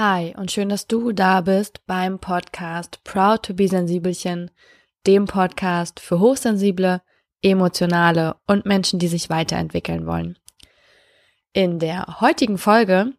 Hi 0.00 0.32
und 0.36 0.52
schön, 0.52 0.68
dass 0.68 0.86
du 0.86 1.10
da 1.10 1.40
bist 1.40 1.84
beim 1.88 2.20
Podcast 2.20 3.02
Proud 3.02 3.42
to 3.42 3.52
be 3.52 3.66
Sensibelchen, 3.66 4.48
dem 5.08 5.24
Podcast 5.24 5.98
für 5.98 6.20
hochsensible, 6.20 7.02
emotionale 7.42 8.36
und 8.46 8.64
Menschen, 8.64 9.00
die 9.00 9.08
sich 9.08 9.28
weiterentwickeln 9.28 10.06
wollen. 10.06 10.38
In 11.52 11.80
der 11.80 12.20
heutigen 12.20 12.58
Folge 12.58 13.14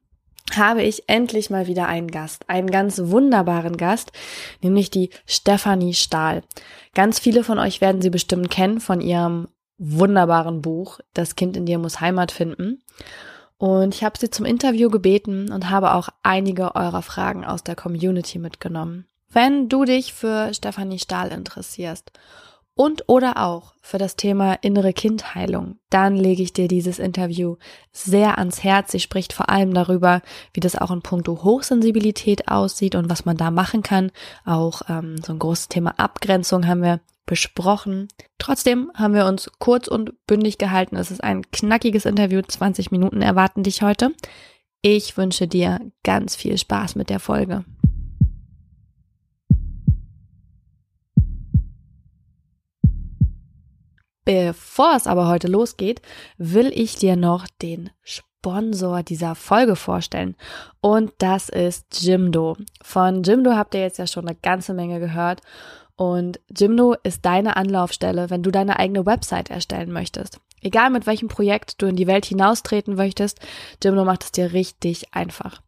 habe 0.55 0.81
ich 0.83 1.09
endlich 1.09 1.49
mal 1.49 1.67
wieder 1.67 1.89
einen 1.89 2.11
Gast, 2.11 2.49
einen 2.49 2.71
ganz 2.71 3.01
wunderbaren 3.03 3.75
Gast, 3.75 4.13
nämlich 4.61 4.89
die 4.89 5.09
Stefanie 5.25 5.93
Stahl. 5.93 6.43
Ganz 6.95 7.19
viele 7.19 7.43
von 7.43 7.59
euch 7.59 7.81
werden 7.81 8.01
sie 8.01 8.09
bestimmt 8.09 8.49
kennen 8.49 8.79
von 8.79 9.01
ihrem 9.01 9.49
wunderbaren 9.79 10.61
Buch 10.61 11.01
Das 11.13 11.35
Kind 11.35 11.57
in 11.57 11.65
dir 11.65 11.77
muss 11.77 11.99
Heimat 11.99 12.31
finden. 12.31 12.81
Und 13.59 13.93
ich 13.93 14.05
habe 14.05 14.17
sie 14.17 14.31
zum 14.31 14.45
Interview 14.45 14.89
gebeten 14.89 15.51
und 15.51 15.69
habe 15.69 15.93
auch 15.93 16.07
einige 16.23 16.75
eurer 16.75 17.01
Fragen 17.01 17.43
aus 17.43 17.61
der 17.61 17.75
Community 17.75 18.39
mitgenommen. 18.39 19.05
Wenn 19.29 19.67
du 19.67 19.83
dich 19.83 20.13
für 20.13 20.53
Stefanie 20.53 20.97
Stahl 20.97 21.27
interessierst 21.33 22.13
und 22.73 23.03
oder 23.07 23.45
auch 23.45 23.73
für 23.81 23.97
das 23.97 24.15
Thema 24.15 24.53
innere 24.61 24.93
Kindheilung, 24.93 25.77
dann 25.89 26.15
lege 26.15 26.41
ich 26.41 26.53
dir 26.53 26.69
dieses 26.69 26.99
Interview 26.99 27.57
sehr 27.91 28.37
ans 28.37 28.63
Herz. 28.63 28.93
Sie 28.93 29.01
spricht 29.01 29.33
vor 29.33 29.49
allem 29.49 29.73
darüber, 29.73 30.21
wie 30.53 30.61
das 30.61 30.77
auch 30.77 30.89
in 30.89 31.01
puncto 31.01 31.43
Hochsensibilität 31.43 32.47
aussieht 32.47 32.95
und 32.95 33.09
was 33.09 33.25
man 33.25 33.35
da 33.35 33.51
machen 33.51 33.83
kann. 33.83 34.11
Auch 34.45 34.83
ähm, 34.87 35.17
so 35.21 35.33
ein 35.33 35.39
großes 35.39 35.67
Thema 35.67 35.95
Abgrenzung 35.99 36.65
haben 36.65 36.81
wir 36.81 37.01
besprochen. 37.29 38.07
Trotzdem 38.39 38.91
haben 38.95 39.13
wir 39.13 39.27
uns 39.27 39.51
kurz 39.59 39.87
und 39.87 40.25
bündig 40.25 40.57
gehalten. 40.57 40.95
Es 40.95 41.11
ist 41.11 41.23
ein 41.23 41.43
knackiges 41.51 42.05
Interview. 42.05 42.41
20 42.41 42.89
Minuten 42.89 43.21
erwarten 43.21 43.61
dich 43.61 43.83
heute. 43.83 44.15
Ich 44.81 45.15
wünsche 45.15 45.47
dir 45.47 45.79
ganz 46.03 46.35
viel 46.35 46.57
Spaß 46.57 46.95
mit 46.95 47.11
der 47.11 47.19
Folge. 47.19 47.65
Bevor 54.25 54.95
es 54.95 55.05
aber 55.05 55.27
heute 55.27 55.47
losgeht, 55.47 56.01
will 56.37 56.71
ich 56.73 56.95
dir 56.95 57.15
noch 57.15 57.45
den 57.61 57.91
Sponsor 58.01 59.03
dieser 59.03 59.35
Folge 59.35 59.75
vorstellen. 59.75 60.35
Und 60.81 61.11
das 61.19 61.49
ist 61.49 62.01
Jimdo. 62.01 62.57
Von 62.81 63.21
Jimdo 63.21 63.51
habt 63.51 63.75
ihr 63.75 63.81
jetzt 63.81 63.99
ja 63.99 64.07
schon 64.07 64.27
eine 64.27 64.37
ganze 64.41 64.73
Menge 64.73 64.99
gehört. 64.99 65.41
Und 65.99 66.39
Jimdo 66.57 66.95
ist 67.03 67.25
deine 67.25 67.57
Anlaufstelle, 67.57 68.29
wenn 68.29 68.41
du 68.41 68.51
deine 68.51 68.79
eigene 68.79 69.05
Website 69.05 69.49
erstellen 69.49 69.91
möchtest. 69.91 70.39
Egal 70.61 70.91
mit 70.91 71.05
welchem 71.05 71.27
Projekt 71.27 71.81
du 71.81 71.87
in 71.87 71.97
die 71.97 72.07
Welt 72.07 72.25
hinaustreten 72.25 72.95
möchtest, 72.95 73.41
Jimdo 73.83 74.05
macht 74.05 74.23
es 74.23 74.31
dir 74.31 74.53
richtig 74.53 75.13
einfach. 75.13 75.61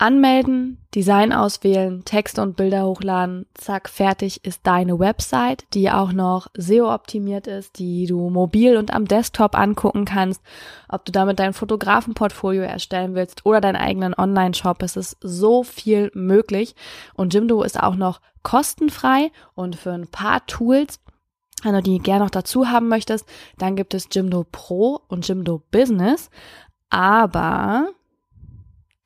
Anmelden, 0.00 0.78
Design 0.94 1.30
auswählen, 1.34 2.06
Texte 2.06 2.40
und 2.40 2.56
Bilder 2.56 2.86
hochladen, 2.86 3.44
zack, 3.52 3.90
fertig 3.90 4.44
ist 4.46 4.66
deine 4.66 4.98
Website, 4.98 5.66
die 5.74 5.90
auch 5.90 6.12
noch 6.12 6.46
SEO-optimiert 6.54 7.46
ist, 7.46 7.78
die 7.78 8.06
du 8.06 8.30
mobil 8.30 8.78
und 8.78 8.94
am 8.94 9.04
Desktop 9.04 9.54
angucken 9.54 10.06
kannst. 10.06 10.42
Ob 10.88 11.04
du 11.04 11.12
damit 11.12 11.38
dein 11.38 11.52
Fotografenportfolio 11.52 12.62
erstellen 12.62 13.14
willst 13.14 13.44
oder 13.44 13.60
deinen 13.60 13.76
eigenen 13.76 14.14
Online-Shop, 14.14 14.82
es 14.82 14.96
ist 14.96 15.18
so 15.20 15.64
viel 15.64 16.10
möglich. 16.14 16.74
Und 17.12 17.34
Jimdo 17.34 17.62
ist 17.62 17.78
auch 17.78 17.94
noch 17.94 18.22
kostenfrei 18.42 19.30
und 19.54 19.76
für 19.76 19.92
ein 19.92 20.08
paar 20.08 20.46
Tools 20.46 20.98
wenn 21.62 21.74
du 21.74 21.82
die 21.82 21.98
gerne 21.98 22.24
noch 22.24 22.30
dazu 22.30 22.70
haben 22.70 22.88
möchtest, 22.88 23.28
dann 23.58 23.76
gibt 23.76 23.92
es 23.92 24.08
Jimdo 24.10 24.46
Pro 24.50 25.02
und 25.08 25.28
Jimdo 25.28 25.62
Business. 25.70 26.30
Aber 26.88 27.90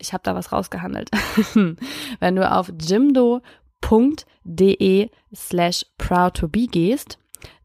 ich 0.04 0.12
habe 0.12 0.22
da 0.22 0.34
was 0.34 0.52
rausgehandelt. 0.52 1.10
Wenn 2.20 2.36
du 2.36 2.50
auf 2.50 2.70
jimdo.de 2.80 3.50
slash 5.34 5.86
proud 5.98 6.34
to 6.34 6.48
be 6.48 6.66
gehst, 6.66 7.18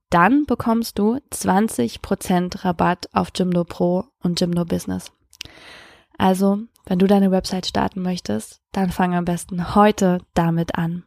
dann 0.09 0.45
bekommst 0.45 0.97
du 0.97 1.19
20% 1.31 2.65
Rabatt 2.65 3.09
auf 3.13 3.29
Jimdo 3.35 3.63
Pro 3.63 4.05
und 4.23 4.39
Jimdo 4.39 4.65
Business. 4.65 5.11
Also, 6.17 6.61
wenn 6.85 6.97
du 6.99 7.05
deine 7.05 7.31
Website 7.31 7.67
starten 7.67 8.01
möchtest, 8.01 8.61
dann 8.71 8.89
fang 8.89 9.13
am 9.13 9.25
besten 9.25 9.75
heute 9.75 10.19
damit 10.33 10.75
an. 10.75 11.03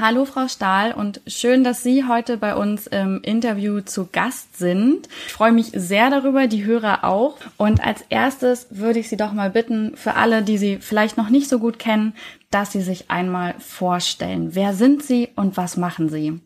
Hallo 0.00 0.24
Frau 0.24 0.48
Stahl 0.48 0.92
und 0.92 1.20
schön, 1.26 1.62
dass 1.62 1.82
Sie 1.82 2.08
heute 2.08 2.38
bei 2.38 2.56
uns 2.56 2.86
im 2.86 3.20
Interview 3.20 3.82
zu 3.82 4.06
Gast 4.10 4.56
sind. 4.56 5.08
Ich 5.26 5.34
freue 5.34 5.52
mich 5.52 5.72
sehr 5.74 6.08
darüber, 6.08 6.46
die 6.46 6.64
Hörer 6.64 7.04
auch. 7.04 7.36
Und 7.58 7.84
als 7.84 8.00
erstes 8.08 8.68
würde 8.70 8.98
ich 8.98 9.10
Sie 9.10 9.18
doch 9.18 9.34
mal 9.34 9.50
bitten, 9.50 9.94
für 9.98 10.14
alle, 10.14 10.40
die 10.42 10.56
Sie 10.56 10.78
vielleicht 10.78 11.18
noch 11.18 11.28
nicht 11.28 11.50
so 11.50 11.58
gut 11.58 11.78
kennen, 11.78 12.14
dass 12.50 12.72
Sie 12.72 12.80
sich 12.80 13.10
einmal 13.10 13.54
vorstellen. 13.58 14.54
Wer 14.54 14.72
sind 14.72 15.02
Sie 15.02 15.28
und 15.36 15.58
was 15.58 15.76
machen 15.76 16.08
Sie? 16.08 16.40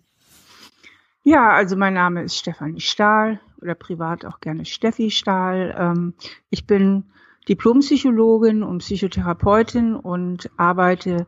Ja, 1.23 1.51
also 1.53 1.77
mein 1.77 1.95
Name 1.95 2.25
ist 2.25 2.37
Stefanie 2.37 2.81
Stahl 2.81 3.39
oder 3.63 3.77
privat 3.77 4.25
auch 4.25 4.41
gerne 4.41 4.65
Steffi 4.65 5.13
Stahl. 5.13 5.77
Ähm, 5.79 6.15
ich 6.51 6.67
bin 6.67 7.05
Diplompsychologin 7.49 8.63
und 8.63 8.79
Psychotherapeutin 8.79 9.95
und 9.95 10.51
arbeite 10.57 11.27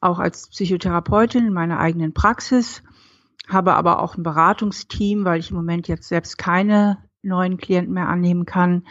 auch 0.00 0.18
als 0.18 0.48
Psychotherapeutin 0.48 1.46
in 1.46 1.52
meiner 1.52 1.78
eigenen 1.78 2.14
Praxis, 2.14 2.82
habe 3.48 3.74
aber 3.74 4.00
auch 4.02 4.16
ein 4.16 4.22
Beratungsteam, 4.22 5.24
weil 5.24 5.40
ich 5.40 5.50
im 5.50 5.56
Moment 5.56 5.88
jetzt 5.88 6.08
selbst 6.08 6.38
keine 6.38 6.98
neuen 7.22 7.56
Klienten 7.56 7.94
mehr 7.94 8.08
annehmen 8.08 8.46
kann. 8.46 8.86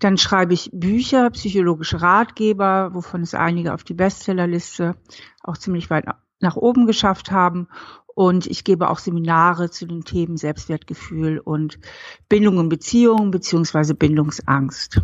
Dann 0.00 0.16
schreibe 0.16 0.54
ich 0.54 0.70
Bücher, 0.72 1.30
psychologische 1.30 2.00
Ratgeber, 2.00 2.94
wovon 2.94 3.22
es 3.22 3.34
einige 3.34 3.74
auf 3.74 3.84
die 3.84 3.94
Bestsellerliste 3.94 4.96
auch 5.42 5.56
ziemlich 5.56 5.90
weit 5.90 6.06
nach 6.40 6.56
oben 6.56 6.86
geschafft 6.86 7.30
haben. 7.30 7.68
Und 8.14 8.46
ich 8.46 8.64
gebe 8.64 8.90
auch 8.90 8.98
Seminare 8.98 9.70
zu 9.70 9.86
den 9.86 10.04
Themen 10.04 10.36
Selbstwertgefühl 10.36 11.38
und 11.38 11.78
Bindung 12.28 12.58
und 12.58 12.68
Beziehung 12.68 13.30
beziehungsweise 13.30 13.94
Bindungsangst. 13.94 15.00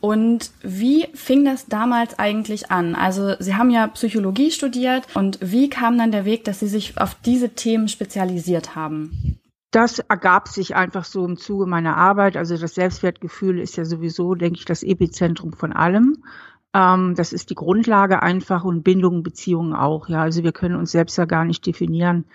Und 0.00 0.50
wie 0.62 1.08
fing 1.14 1.44
das 1.44 1.66
damals 1.66 2.18
eigentlich 2.18 2.70
an? 2.70 2.94
Also 2.94 3.34
Sie 3.38 3.54
haben 3.54 3.70
ja 3.70 3.86
Psychologie 3.88 4.50
studiert 4.50 5.04
und 5.14 5.38
wie 5.42 5.68
kam 5.68 5.98
dann 5.98 6.12
der 6.12 6.24
Weg, 6.24 6.44
dass 6.44 6.60
Sie 6.60 6.68
sich 6.68 6.98
auf 6.98 7.16
diese 7.24 7.50
Themen 7.50 7.88
spezialisiert 7.88 8.74
haben? 8.74 9.38
Das 9.70 9.98
ergab 9.98 10.48
sich 10.48 10.74
einfach 10.74 11.04
so 11.04 11.26
im 11.26 11.36
Zuge 11.36 11.66
meiner 11.66 11.96
Arbeit. 11.96 12.36
Also 12.36 12.56
das 12.56 12.74
Selbstwertgefühl 12.74 13.58
ist 13.58 13.76
ja 13.76 13.84
sowieso, 13.84 14.34
denke 14.34 14.58
ich, 14.58 14.64
das 14.64 14.82
Epizentrum 14.82 15.52
von 15.52 15.72
allem. 15.72 16.22
Ähm, 16.76 17.14
das 17.14 17.32
ist 17.32 17.48
die 17.48 17.54
Grundlage 17.54 18.22
einfach 18.22 18.64
und 18.64 18.82
Bindungen, 18.82 19.22
Beziehungen 19.22 19.72
auch. 19.72 20.08
Ja, 20.08 20.20
also 20.20 20.44
wir 20.44 20.52
können 20.52 20.76
uns 20.76 20.90
selbst 20.90 21.16
ja 21.16 21.24
gar 21.24 21.46
nicht 21.46 21.64
definieren, 21.64 22.26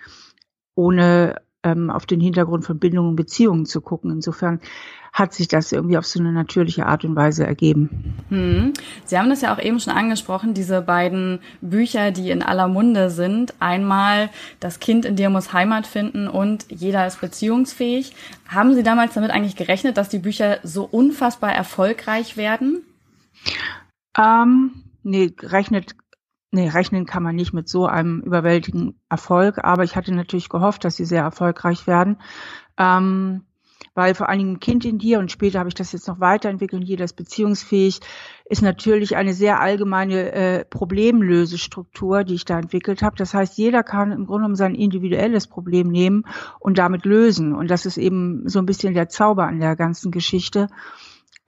ohne 0.74 1.36
ähm, 1.62 1.90
auf 1.90 2.06
den 2.06 2.20
Hintergrund 2.20 2.64
von 2.64 2.80
Bindungen 2.80 3.10
und 3.10 3.16
Beziehungen 3.16 3.66
zu 3.66 3.80
gucken. 3.80 4.10
Insofern 4.10 4.60
hat 5.12 5.32
sich 5.32 5.46
das 5.46 5.70
irgendwie 5.70 5.96
auf 5.96 6.06
so 6.06 6.18
eine 6.18 6.32
natürliche 6.32 6.86
Art 6.86 7.04
und 7.04 7.14
Weise 7.14 7.46
ergeben. 7.46 8.14
Hm. 8.30 8.72
Sie 9.04 9.16
haben 9.16 9.28
das 9.28 9.42
ja 9.42 9.54
auch 9.54 9.60
eben 9.60 9.78
schon 9.78 9.92
angesprochen, 9.92 10.54
diese 10.54 10.82
beiden 10.82 11.38
Bücher, 11.60 12.10
die 12.10 12.30
in 12.30 12.42
aller 12.42 12.66
Munde 12.66 13.10
sind. 13.10 13.54
Einmal 13.60 14.28
Das 14.58 14.80
Kind 14.80 15.04
in 15.04 15.14
dir 15.14 15.30
muss 15.30 15.52
Heimat 15.52 15.86
finden 15.86 16.26
und 16.26 16.66
Jeder 16.68 17.06
ist 17.06 17.20
beziehungsfähig. 17.20 18.12
Haben 18.48 18.74
Sie 18.74 18.82
damals 18.82 19.14
damit 19.14 19.30
eigentlich 19.30 19.54
gerechnet, 19.54 19.98
dass 19.98 20.08
die 20.08 20.18
Bücher 20.18 20.58
so 20.64 20.82
unfassbar 20.82 21.52
erfolgreich 21.52 22.36
werden? 22.36 22.82
Ähm, 24.16 24.84
nee, 25.02 25.34
rechnet, 25.40 25.94
nee, 26.50 26.68
rechnen 26.68 27.06
kann 27.06 27.22
man 27.22 27.36
nicht 27.36 27.52
mit 27.52 27.68
so 27.68 27.86
einem 27.86 28.20
überwältigenden 28.20 29.00
Erfolg, 29.08 29.58
aber 29.62 29.84
ich 29.84 29.96
hatte 29.96 30.14
natürlich 30.14 30.48
gehofft, 30.48 30.84
dass 30.84 30.96
sie 30.96 31.04
sehr 31.04 31.22
erfolgreich 31.22 31.86
werden. 31.86 32.18
Ähm, 32.76 33.44
weil 33.94 34.14
vor 34.14 34.28
allen 34.28 34.38
Dingen 34.38 34.52
ein 34.54 34.60
Kind 34.60 34.84
in 34.84 34.98
dir 34.98 35.18
und 35.18 35.30
später 35.30 35.58
habe 35.58 35.68
ich 35.68 35.74
das 35.74 35.92
jetzt 35.92 36.08
noch 36.08 36.20
weiterentwickelt, 36.20 36.84
jeder 36.84 37.04
ist 37.04 37.14
beziehungsfähig, 37.14 38.00
ist 38.46 38.62
natürlich 38.62 39.16
eine 39.16 39.34
sehr 39.34 39.60
allgemeine 39.60 40.32
äh, 40.32 40.64
Problemlösestruktur, 40.64 42.24
die 42.24 42.34
ich 42.34 42.44
da 42.44 42.58
entwickelt 42.58 43.02
habe. 43.02 43.16
Das 43.16 43.34
heißt, 43.34 43.58
jeder 43.58 43.82
kann 43.82 44.12
im 44.12 44.26
Grunde 44.26 44.42
genommen 44.42 44.56
sein 44.56 44.74
individuelles 44.74 45.46
Problem 45.46 45.88
nehmen 45.88 46.24
und 46.58 46.78
damit 46.78 47.04
lösen. 47.04 47.54
Und 47.54 47.70
das 47.70 47.86
ist 47.86 47.98
eben 47.98 48.48
so 48.48 48.58
ein 48.58 48.66
bisschen 48.66 48.94
der 48.94 49.08
Zauber 49.08 49.46
an 49.46 49.60
der 49.60 49.76
ganzen 49.76 50.10
Geschichte 50.10 50.68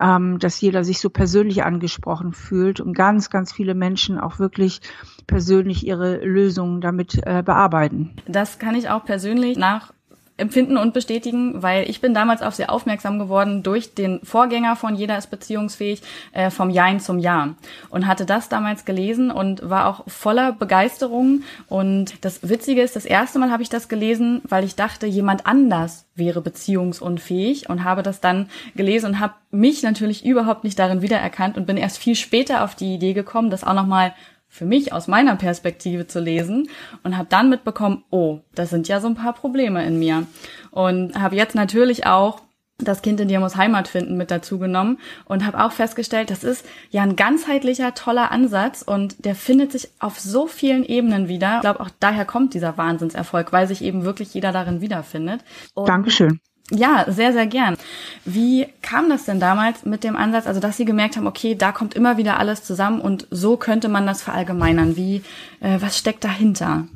ähm, 0.00 0.38
dass 0.38 0.61
jeder 0.61 0.85
sich 0.85 1.00
so 1.00 1.11
persönlich 1.11 1.64
angesprochen 1.64 2.32
fühlt 2.32 2.81
und 2.81 2.94
ganz, 2.94 3.31
ganz 3.31 3.52
viele 3.52 3.75
Menschen 3.75 4.19
auch 4.19 4.38
wirklich 4.38 4.81
persönlich 5.26 5.87
ihre 5.87 6.25
Lösungen 6.25 6.81
damit 6.81 7.20
äh, 7.25 7.43
bearbeiten. 7.44 8.17
Das 8.26 8.58
kann 8.58 8.75
ich 8.75 8.88
auch 8.88 9.05
persönlich 9.05 9.56
nach 9.56 9.93
empfinden 10.36 10.76
und 10.76 10.92
bestätigen, 10.92 11.62
weil 11.62 11.88
ich 11.88 12.00
bin 12.00 12.12
damals 12.12 12.42
auf 12.42 12.54
sie 12.54 12.69
aufmerksam 12.69 13.20
geworden 13.20 13.62
durch 13.62 13.94
den 13.94 14.20
Vorgänger 14.25 14.75
von 14.75 14.96
Jeder 14.96 15.16
ist 15.16 15.31
beziehungsfähig, 15.31 16.02
äh, 16.32 16.50
vom 16.50 16.70
Jein 16.70 16.98
zum 16.98 17.20
Ja. 17.20 17.54
Und 17.88 18.08
hatte 18.08 18.26
das 18.26 18.48
damals 18.48 18.84
gelesen 18.84 19.31
und 19.31 19.69
war 19.69 19.86
auch 19.86 20.02
voller 20.08 20.52
Begeisterung. 20.52 21.42
Und 21.69 22.25
das 22.25 22.48
Witzige 22.48 22.82
ist, 22.82 22.96
das 22.96 23.04
erste 23.04 23.38
Mal 23.38 23.52
habe 23.52 23.62
ich 23.62 23.69
das 23.69 23.88
gelesen, 23.88 24.42
weil 24.44 24.64
ich 24.64 24.75
dachte, 24.75 25.06
jemand 25.06 25.46
anders 25.46 26.06
wäre 26.16 26.40
beziehungsunfähig 26.40 27.69
und 27.69 27.84
habe 27.84 28.02
das 28.02 28.20
dann 28.20 28.48
gelesen 28.75 29.06
und 29.06 29.20
habe 29.20 29.34
mich 29.52 29.82
natürlich 29.84 30.25
überhaupt 30.25 30.64
nicht 30.64 30.78
darin 30.78 31.00
wiedererkannt 31.00 31.56
und 31.56 31.66
bin 31.66 31.76
erst 31.76 31.98
viel 31.98 32.16
später 32.16 32.64
auf 32.64 32.75
die 32.75 32.94
Idee 32.94 33.12
gekommen, 33.12 33.50
das 33.50 33.64
auch 33.64 33.75
nochmal 33.75 34.14
für 34.55 34.67
mich 34.67 34.93
aus 34.93 35.09
meiner 35.09 35.35
Perspektive 35.35 36.06
zu 36.06 36.21
lesen 36.21 36.69
und 37.03 37.17
habe 37.17 37.27
dann 37.29 37.51
mitbekommen, 37.51 38.05
oh, 38.11 38.39
das 38.55 38.71
sind 38.71 38.87
ja 38.87 39.01
so 39.01 39.09
ein 39.09 39.17
paar 39.17 39.33
Probleme 39.33 39.85
in 39.85 39.99
mir. 39.99 40.29
Und 40.71 41.21
habe 41.21 41.35
jetzt 41.35 41.56
natürlich 41.56 42.06
auch 42.06 42.41
das 42.79 43.03
Kind 43.03 43.19
in 43.19 43.27
dir 43.27 43.41
muss 43.41 43.56
Heimat 43.56 43.89
finden 43.89 44.17
mit 44.17 44.31
dazu 44.31 44.61
genommen 44.61 44.99
und 45.25 45.45
habe 45.45 45.61
auch 45.61 45.73
festgestellt, 45.73 46.31
das 46.31 46.45
ist 46.45 46.65
ja 46.91 47.03
ein 47.03 47.17
ganzheitlicher, 47.17 47.95
toller 47.95 48.31
Ansatz 48.31 48.83
und 48.83 49.25
der 49.25 49.35
findet 49.35 49.73
sich 49.73 49.89
auf 49.99 50.21
so 50.21 50.47
vielen 50.47 50.85
Ebenen 50.85 51.27
wieder. 51.27 51.56
Ich 51.56 51.62
glaube, 51.62 51.81
auch 51.81 51.91
daher 51.99 52.25
kommt 52.25 52.55
dieser 52.55 52.79
Wahnsinnserfolg, 52.79 53.53
weil 53.53 53.67
sich 53.67 53.83
eben 53.83 54.05
wirklich 54.05 54.35
jeder 54.35 54.53
darin 54.53 54.81
wiederfindet. 54.81 55.41
Und 55.75 55.89
Dankeschön. 55.89 56.41
Ja, 56.70 57.05
sehr, 57.08 57.32
sehr 57.34 57.46
gern. 57.46 57.76
Wie 58.25 58.66
kam 58.81 59.11
das 59.11 59.26
denn 59.26 59.38
damals 59.38 59.84
mit 59.84 60.02
dem 60.02 60.16
Ansatz, 60.16 60.46
also 60.46 60.61
dass 60.61 60.78
Sie 60.78 60.87
gemerkt 60.87 61.16
haben, 61.16 61.26
okay, 61.26 61.55
da 61.55 61.72
kommt 61.72 61.94
immer 61.94 62.16
wieder 62.16 62.38
alles 62.38 62.64
zusammen 62.64 63.00
und 63.00 63.26
so 63.31 63.58
könnte 63.58 63.88
man 63.88 64.06
das 64.06 64.22
verallgemeinern? 64.22 64.96
Wie, 64.96 65.22
äh, 65.61 65.78
was 65.81 65.99
steckt 65.99 66.25
dahinter? 66.25 66.87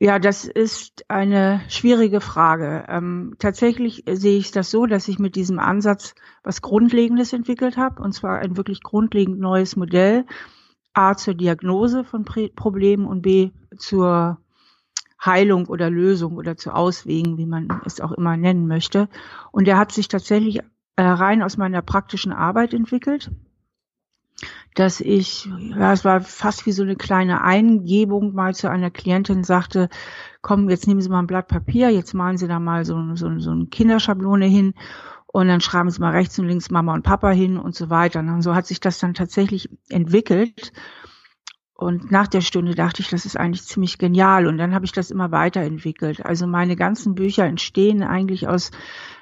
Ja, 0.00 0.18
das 0.18 0.44
ist 0.44 1.04
eine 1.08 1.60
schwierige 1.68 2.20
Frage. 2.20 2.86
Ähm, 2.88 3.36
tatsächlich 3.38 4.04
sehe 4.10 4.38
ich 4.38 4.50
das 4.50 4.70
so, 4.70 4.86
dass 4.86 5.08
ich 5.08 5.18
mit 5.18 5.36
diesem 5.36 5.58
Ansatz 5.58 6.14
was 6.42 6.62
Grundlegendes 6.62 7.32
entwickelt 7.32 7.76
habe, 7.76 8.02
und 8.02 8.12
zwar 8.12 8.38
ein 8.38 8.56
wirklich 8.56 8.82
grundlegend 8.82 9.38
neues 9.40 9.76
Modell. 9.76 10.24
A 10.94 11.16
zur 11.16 11.34
Diagnose 11.34 12.04
von 12.04 12.24
Problemen 12.24 13.06
und 13.06 13.22
B 13.22 13.50
zur 13.76 14.38
Heilung 15.22 15.66
oder 15.66 15.90
Lösung 15.90 16.36
oder 16.36 16.56
zu 16.56 16.72
Auswegen, 16.72 17.38
wie 17.38 17.46
man 17.46 17.68
es 17.84 18.00
auch 18.00 18.12
immer 18.12 18.36
nennen 18.36 18.66
möchte. 18.66 19.08
Und 19.52 19.66
der 19.66 19.78
hat 19.78 19.92
sich 19.92 20.08
tatsächlich 20.08 20.60
äh, 20.96 21.02
rein 21.02 21.42
aus 21.42 21.56
meiner 21.56 21.82
praktischen 21.82 22.32
Arbeit 22.32 22.74
entwickelt, 22.74 23.30
dass 24.74 25.00
ich, 25.00 25.48
ja, 25.76 25.92
es 25.92 26.04
war 26.04 26.20
fast 26.20 26.66
wie 26.66 26.72
so 26.72 26.82
eine 26.82 26.96
kleine 26.96 27.42
Eingebung 27.42 28.34
mal 28.34 28.54
zu 28.54 28.68
einer 28.68 28.90
Klientin 28.90 29.44
sagte, 29.44 29.88
komm, 30.42 30.68
jetzt 30.68 30.86
nehmen 30.86 31.00
Sie 31.00 31.08
mal 31.08 31.20
ein 31.20 31.26
Blatt 31.26 31.48
Papier, 31.48 31.90
jetzt 31.90 32.14
malen 32.14 32.36
Sie 32.36 32.48
da 32.48 32.58
mal 32.58 32.84
so, 32.84 33.00
so, 33.14 33.38
so 33.38 33.50
eine 33.50 33.66
Kinderschablone 33.66 34.46
hin 34.46 34.74
und 35.26 35.48
dann 35.48 35.60
schreiben 35.60 35.90
Sie 35.90 36.00
mal 36.00 36.12
rechts 36.12 36.38
und 36.38 36.46
links 36.46 36.70
Mama 36.70 36.94
und 36.94 37.02
Papa 37.02 37.30
hin 37.30 37.56
und 37.56 37.74
so 37.74 37.90
weiter. 37.90 38.20
Und 38.20 38.42
so 38.42 38.54
hat 38.54 38.66
sich 38.66 38.78
das 38.78 39.00
dann 39.00 39.14
tatsächlich 39.14 39.68
entwickelt. 39.88 40.72
Und 41.76 42.12
nach 42.12 42.28
der 42.28 42.40
Stunde 42.40 42.74
dachte 42.74 43.02
ich, 43.02 43.08
das 43.08 43.26
ist 43.26 43.36
eigentlich 43.36 43.64
ziemlich 43.64 43.98
genial. 43.98 44.46
Und 44.46 44.58
dann 44.58 44.74
habe 44.74 44.84
ich 44.84 44.92
das 44.92 45.10
immer 45.10 45.32
weiterentwickelt. 45.32 46.24
Also 46.24 46.46
meine 46.46 46.76
ganzen 46.76 47.14
Bücher 47.16 47.44
entstehen 47.44 48.02
eigentlich 48.02 48.46
aus 48.46 48.70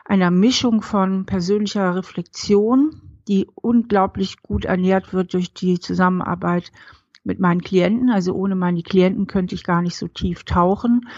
einer 0.04 0.30
Mischung 0.30 0.82
von 0.82 1.24
persönlicher 1.24 1.94
Reflexion, 1.94 3.00
die 3.26 3.48
unglaublich 3.54 4.42
gut 4.42 4.66
ernährt 4.66 5.14
wird 5.14 5.32
durch 5.32 5.54
die 5.54 5.80
Zusammenarbeit 5.80 6.72
mit 7.24 7.40
meinen 7.40 7.62
Klienten. 7.62 8.10
Also 8.10 8.34
ohne 8.34 8.54
meine 8.54 8.82
Klienten 8.82 9.26
könnte 9.26 9.54
ich 9.54 9.64
gar 9.64 9.80
nicht 9.80 9.96
so 9.96 10.08
tief 10.08 10.44
tauchen. 10.44 11.08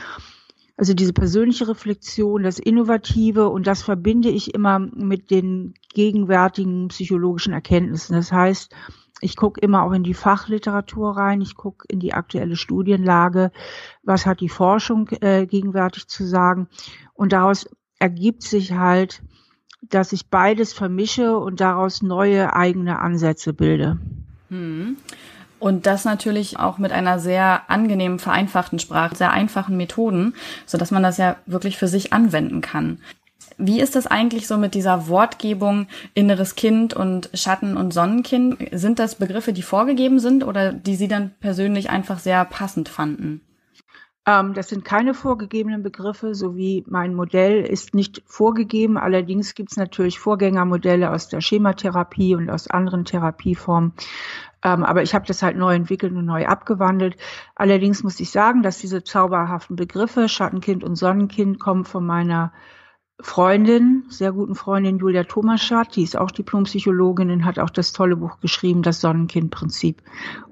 Also 0.76 0.94
diese 0.94 1.12
persönliche 1.12 1.68
Reflexion, 1.68 2.42
das 2.42 2.58
Innovative 2.58 3.48
und 3.48 3.66
das 3.66 3.82
verbinde 3.82 4.28
ich 4.28 4.54
immer 4.54 4.78
mit 4.78 5.30
den 5.30 5.74
gegenwärtigen 5.94 6.88
psychologischen 6.88 7.52
Erkenntnissen. 7.52 8.14
Das 8.14 8.32
heißt, 8.32 8.74
ich 9.20 9.36
gucke 9.36 9.60
immer 9.60 9.82
auch 9.82 9.92
in 9.92 10.02
die 10.02 10.14
Fachliteratur 10.14 11.16
rein, 11.16 11.40
ich 11.40 11.54
gucke 11.54 11.86
in 11.88 12.00
die 12.00 12.14
aktuelle 12.14 12.56
Studienlage, 12.56 13.52
was 14.02 14.26
hat 14.26 14.40
die 14.40 14.48
Forschung 14.48 15.08
äh, 15.20 15.46
gegenwärtig 15.46 16.08
zu 16.08 16.26
sagen. 16.26 16.68
Und 17.14 17.32
daraus 17.32 17.68
ergibt 17.98 18.42
sich 18.42 18.72
halt, 18.72 19.22
dass 19.80 20.12
ich 20.12 20.28
beides 20.28 20.72
vermische 20.72 21.38
und 21.38 21.60
daraus 21.60 22.02
neue 22.02 22.54
eigene 22.54 22.98
Ansätze 23.00 23.52
bilde. 23.52 23.98
Hm. 24.48 24.96
Und 25.58 25.86
das 25.86 26.04
natürlich 26.04 26.58
auch 26.58 26.76
mit 26.76 26.92
einer 26.92 27.18
sehr 27.18 27.70
angenehmen, 27.70 28.18
vereinfachten 28.18 28.78
Sprache, 28.78 29.16
sehr 29.16 29.32
einfachen 29.32 29.76
Methoden, 29.76 30.34
so 30.66 30.76
dass 30.76 30.90
man 30.90 31.02
das 31.02 31.16
ja 31.16 31.36
wirklich 31.46 31.78
für 31.78 31.88
sich 31.88 32.12
anwenden 32.12 32.60
kann. 32.60 32.98
Wie 33.56 33.80
ist 33.80 33.96
das 33.96 34.06
eigentlich 34.06 34.46
so 34.46 34.56
mit 34.58 34.74
dieser 34.74 35.08
Wortgebung 35.08 35.86
inneres 36.14 36.54
Kind 36.54 36.94
und 36.94 37.30
Schatten- 37.34 37.76
und 37.76 37.92
Sonnenkind? 37.92 38.58
Sind 38.72 38.98
das 38.98 39.16
Begriffe, 39.16 39.52
die 39.52 39.62
vorgegeben 39.62 40.18
sind 40.18 40.44
oder 40.44 40.72
die 40.72 40.96
Sie 40.96 41.08
dann 41.08 41.32
persönlich 41.40 41.90
einfach 41.90 42.18
sehr 42.18 42.44
passend 42.44 42.88
fanden? 42.88 43.40
Ähm, 44.26 44.54
das 44.54 44.68
sind 44.68 44.84
keine 44.84 45.12
vorgegebenen 45.12 45.82
Begriffe, 45.82 46.34
so 46.34 46.56
wie 46.56 46.84
mein 46.88 47.14
Modell 47.14 47.62
ist 47.62 47.94
nicht 47.94 48.22
vorgegeben. 48.26 48.96
Allerdings 48.96 49.54
gibt 49.54 49.72
es 49.72 49.76
natürlich 49.76 50.18
Vorgängermodelle 50.18 51.10
aus 51.10 51.28
der 51.28 51.40
Schematherapie 51.40 52.34
und 52.34 52.50
aus 52.50 52.68
anderen 52.68 53.04
Therapieformen. 53.04 53.92
Ähm, 54.62 54.82
aber 54.82 55.02
ich 55.02 55.14
habe 55.14 55.26
das 55.26 55.42
halt 55.42 55.58
neu 55.58 55.74
entwickelt 55.74 56.14
und 56.14 56.24
neu 56.24 56.46
abgewandelt. 56.46 57.16
Allerdings 57.54 58.02
muss 58.02 58.18
ich 58.18 58.30
sagen, 58.30 58.62
dass 58.62 58.78
diese 58.78 59.04
zauberhaften 59.04 59.76
Begriffe 59.76 60.28
Schattenkind 60.28 60.82
und 60.82 60.96
Sonnenkind 60.96 61.60
kommen 61.60 61.84
von 61.84 62.06
meiner 62.06 62.52
Freundin, 63.20 64.02
sehr 64.08 64.32
guten 64.32 64.56
Freundin 64.56 64.98
Julia 64.98 65.22
Thomaschat, 65.22 65.94
die 65.94 66.02
ist 66.02 66.16
auch 66.16 66.32
Diplompsychologin 66.32 67.30
und 67.30 67.44
hat 67.44 67.60
auch 67.60 67.70
das 67.70 67.92
tolle 67.92 68.16
Buch 68.16 68.40
geschrieben, 68.40 68.82
das 68.82 69.00
Sonnenkind-Prinzip. 69.00 70.02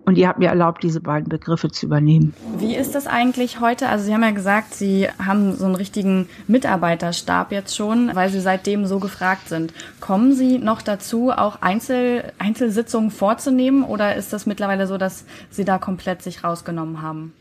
Und 0.05 0.15
die 0.15 0.29
hat 0.29 0.39
mir 0.39 0.49
erlaubt, 0.49 0.85
diese 0.85 1.01
beiden 1.01 1.29
Begriffe 1.29 1.73
zu 1.73 1.87
übernehmen. 1.87 2.35
Wie 2.59 2.77
ist 2.77 2.95
das 2.95 3.09
eigentlich 3.09 3.61
heute? 3.61 3.89
Also 3.89 4.05
Sie 4.05 4.15
haben 4.15 4.23
ja 4.23 4.31
gesagt, 4.31 4.75
Sie 4.75 5.09
haben 5.09 5.57
so 5.57 5.65
einen 5.65 5.75
richtigen 5.75 6.29
Mitarbeiterstab 6.47 7.51
jetzt 7.51 7.77
schon, 7.77 8.15
weil 8.15 8.31
Sie 8.31 8.41
seitdem 8.41 8.87
so 8.87 9.01
gefragt 9.01 9.49
sind. 9.49 9.75
Kommen 10.01 10.33
Sie 10.33 10.59
noch 10.59 10.83
dazu, 10.83 11.33
auch 11.33 11.63
Einzel 11.63 12.33
Einzelsitzungen 12.39 13.11
vorzunehmen 13.11 13.83
oder 13.83 14.15
ist 14.15 14.33
das 14.33 14.47
mittlerweile 14.47 14.87
so, 14.87 14.99
dass 14.99 15.25
Sie 15.51 15.65
da 15.65 15.79
komplett 15.79 16.23
sich 16.23 16.45
rausgenommen 16.45 17.03
haben? 17.03 17.33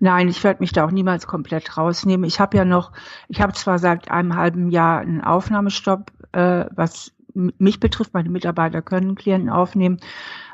Nein, 0.00 0.28
ich 0.28 0.42
werde 0.42 0.60
mich 0.60 0.72
da 0.72 0.86
auch 0.86 0.90
niemals 0.90 1.26
komplett 1.26 1.76
rausnehmen. 1.76 2.24
Ich 2.24 2.40
habe 2.40 2.56
ja 2.56 2.64
noch, 2.64 2.92
ich 3.28 3.42
habe 3.42 3.52
zwar 3.52 3.78
seit 3.78 4.10
einem 4.10 4.34
halben 4.34 4.70
Jahr 4.70 5.00
einen 5.00 5.20
Aufnahmestopp, 5.20 6.10
äh, 6.32 6.64
was 6.74 7.12
mich 7.34 7.80
betrifft, 7.80 8.14
meine 8.14 8.30
Mitarbeiter 8.30 8.82
können 8.82 9.14
Klienten 9.14 9.50
aufnehmen, 9.50 10.00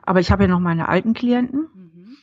aber 0.02 0.20
ich 0.20 0.31
habe 0.31 0.43
ja 0.43 0.48
noch 0.48 0.60
meine 0.60 0.88
alten 0.88 1.15
Klienten. 1.15 1.69
Mhm. 1.72 2.17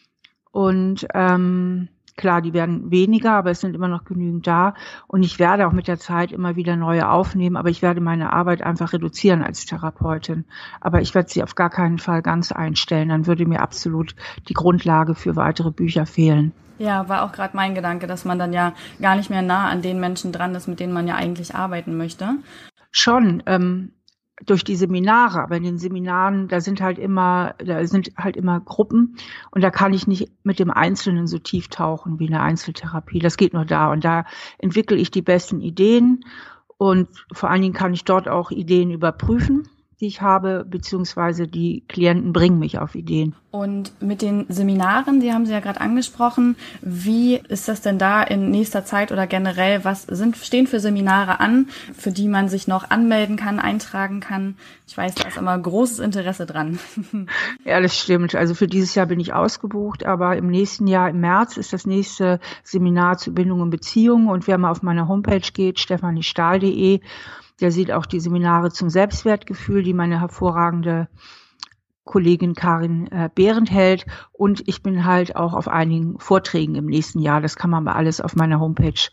Und 0.51 1.07
ähm, 1.13 1.87
klar, 2.17 2.41
die 2.41 2.53
werden 2.53 2.91
weniger, 2.91 3.31
aber 3.31 3.51
es 3.51 3.61
sind 3.61 3.73
immer 3.73 3.87
noch 3.87 4.03
genügend 4.03 4.45
da. 4.45 4.75
Und 5.07 5.23
ich 5.23 5.39
werde 5.39 5.65
auch 5.65 5.71
mit 5.71 5.87
der 5.87 5.99
Zeit 5.99 6.31
immer 6.33 6.57
wieder 6.57 6.75
neue 6.75 7.09
aufnehmen, 7.09 7.55
aber 7.55 7.69
ich 7.69 7.81
werde 7.81 8.01
meine 8.01 8.33
Arbeit 8.33 8.61
einfach 8.61 8.93
reduzieren 8.93 9.41
als 9.41 9.65
Therapeutin. 9.65 10.45
Aber 10.81 11.01
ich 11.01 11.15
werde 11.15 11.29
sie 11.29 11.41
auf 11.41 11.55
gar 11.55 11.69
keinen 11.69 11.99
Fall 11.99 12.21
ganz 12.21 12.51
einstellen. 12.51 13.09
Dann 13.09 13.27
würde 13.27 13.45
mir 13.45 13.61
absolut 13.61 14.13
die 14.47 14.53
Grundlage 14.53 15.15
für 15.15 15.35
weitere 15.35 15.71
Bücher 15.71 16.05
fehlen. 16.05 16.51
Ja, 16.79 17.07
war 17.07 17.23
auch 17.23 17.31
gerade 17.31 17.55
mein 17.55 17.75
Gedanke, 17.75 18.07
dass 18.07 18.25
man 18.25 18.39
dann 18.39 18.53
ja 18.53 18.73
gar 19.01 19.15
nicht 19.15 19.29
mehr 19.29 19.41
nah 19.41 19.69
an 19.69 19.81
den 19.81 19.99
Menschen 19.99 20.31
dran 20.31 20.55
ist, 20.55 20.67
mit 20.67 20.79
denen 20.79 20.93
man 20.93 21.07
ja 21.07 21.15
eigentlich 21.15 21.55
arbeiten 21.55 21.97
möchte. 21.97 22.35
Schon, 22.91 23.43
ähm, 23.45 23.91
durch 24.45 24.63
die 24.63 24.75
Seminare, 24.75 25.41
aber 25.41 25.55
in 25.57 25.63
den 25.63 25.77
Seminaren, 25.77 26.47
da 26.47 26.59
sind 26.59 26.81
halt 26.81 26.97
immer, 26.97 27.55
da 27.63 27.85
sind 27.85 28.11
halt 28.17 28.35
immer 28.35 28.59
Gruppen 28.59 29.17
und 29.51 29.61
da 29.61 29.69
kann 29.69 29.93
ich 29.93 30.07
nicht 30.07 30.31
mit 30.43 30.59
dem 30.59 30.71
Einzelnen 30.71 31.27
so 31.27 31.37
tief 31.37 31.67
tauchen 31.69 32.19
wie 32.19 32.25
in 32.25 32.31
der 32.31 32.41
Einzeltherapie. 32.41 33.19
Das 33.19 33.37
geht 33.37 33.53
nur 33.53 33.65
da 33.65 33.91
und 33.91 34.03
da 34.03 34.25
entwickle 34.57 34.97
ich 34.97 35.11
die 35.11 35.21
besten 35.21 35.61
Ideen 35.61 36.25
und 36.77 37.07
vor 37.31 37.49
allen 37.49 37.61
Dingen 37.61 37.73
kann 37.73 37.93
ich 37.93 38.05
dort 38.05 38.27
auch 38.27 38.51
Ideen 38.51 38.89
überprüfen 38.89 39.69
die 39.99 40.07
ich 40.07 40.21
habe, 40.21 40.65
beziehungsweise 40.67 41.47
die 41.47 41.83
Klienten 41.87 42.33
bringen 42.33 42.59
mich 42.59 42.79
auf 42.79 42.95
Ideen. 42.95 43.35
Und 43.51 44.01
mit 44.01 44.23
den 44.23 44.47
Seminaren, 44.49 45.19
die 45.19 45.31
haben 45.31 45.45
Sie 45.45 45.51
ja 45.51 45.59
gerade 45.59 45.79
angesprochen, 45.79 46.55
wie 46.81 47.35
ist 47.35 47.67
das 47.67 47.81
denn 47.81 47.99
da 47.99 48.23
in 48.23 48.49
nächster 48.49 48.83
Zeit 48.83 49.11
oder 49.11 49.27
generell? 49.27 49.85
Was 49.85 50.03
sind, 50.03 50.37
stehen 50.37 50.65
für 50.65 50.79
Seminare 50.79 51.39
an, 51.39 51.67
für 51.95 52.11
die 52.11 52.27
man 52.27 52.49
sich 52.49 52.67
noch 52.67 52.89
anmelden 52.89 53.35
kann, 53.35 53.59
eintragen 53.59 54.21
kann? 54.21 54.55
Ich 54.87 54.97
weiß, 54.97 55.13
da 55.13 55.27
ist 55.27 55.37
immer 55.37 55.57
großes 55.57 55.99
Interesse 55.99 56.45
dran. 56.45 56.79
Ja, 57.65 57.79
das 57.79 57.97
stimmt. 57.97 58.35
Also 58.35 58.55
für 58.55 58.67
dieses 58.67 58.95
Jahr 58.95 59.05
bin 59.05 59.19
ich 59.19 59.33
ausgebucht, 59.33 60.05
aber 60.05 60.35
im 60.35 60.47
nächsten 60.47 60.87
Jahr, 60.87 61.09
im 61.09 61.19
März, 61.19 61.57
ist 61.57 61.71
das 61.71 61.85
nächste 61.85 62.39
Seminar 62.63 63.17
zu 63.17 63.33
Bindung 63.33 63.61
und 63.61 63.69
Beziehung. 63.69 64.27
Und 64.27 64.47
wer 64.47 64.57
mal 64.57 64.71
auf 64.71 64.83
meine 64.83 65.07
Homepage 65.07 65.51
geht, 65.53 65.79
stefaniestahl.de, 65.79 66.99
der 67.61 67.71
sieht 67.71 67.91
auch 67.91 68.05
die 68.05 68.19
Seminare 68.19 68.71
zum 68.71 68.89
Selbstwertgefühl, 68.89 69.83
die 69.83 69.93
meine 69.93 70.19
hervorragende 70.19 71.07
Kollegin 72.03 72.53
Karin 72.53 73.07
äh, 73.11 73.29
Behrendt 73.33 73.71
hält. 73.71 74.05
Und 74.31 74.67
ich 74.67 74.83
bin 74.83 75.05
halt 75.05 75.35
auch 75.35 75.53
auf 75.53 75.67
einigen 75.67 76.19
Vorträgen 76.19 76.75
im 76.75 76.85
nächsten 76.85 77.19
Jahr. 77.19 77.41
Das 77.41 77.55
kann 77.55 77.69
man 77.69 77.87
alles 77.87 78.19
auf 78.21 78.35
meiner 78.35 78.59
Homepage 78.59 79.09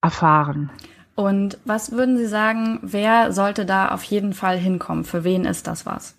erfahren. 0.00 0.70
Und 1.14 1.58
was 1.64 1.92
würden 1.92 2.16
Sie 2.16 2.26
sagen, 2.26 2.78
wer 2.82 3.32
sollte 3.32 3.66
da 3.66 3.88
auf 3.88 4.02
jeden 4.04 4.32
Fall 4.32 4.56
hinkommen? 4.56 5.04
Für 5.04 5.24
wen 5.24 5.44
ist 5.44 5.66
das 5.66 5.84
was? 5.84 6.16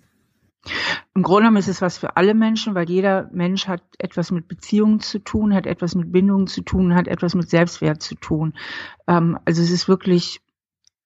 Im 1.15 1.23
Grunde 1.23 1.41
genommen 1.41 1.57
ist 1.57 1.67
es 1.67 1.81
was 1.81 1.97
für 1.97 2.17
alle 2.17 2.35
Menschen, 2.35 2.75
weil 2.75 2.87
jeder 2.87 3.27
Mensch 3.31 3.67
hat 3.67 3.81
etwas 3.97 4.29
mit 4.29 4.47
Beziehungen 4.47 4.99
zu 4.99 5.17
tun, 5.17 5.55
hat 5.55 5.65
etwas 5.65 5.95
mit 5.95 6.11
Bindungen 6.11 6.45
zu 6.45 6.61
tun, 6.61 6.93
hat 6.93 7.07
etwas 7.07 7.33
mit 7.33 7.49
Selbstwert 7.49 8.01
zu 8.03 8.13
tun. 8.15 8.53
Ähm, 9.07 9.39
also 9.43 9.63
es 9.63 9.71
ist 9.71 9.87
wirklich 9.87 10.41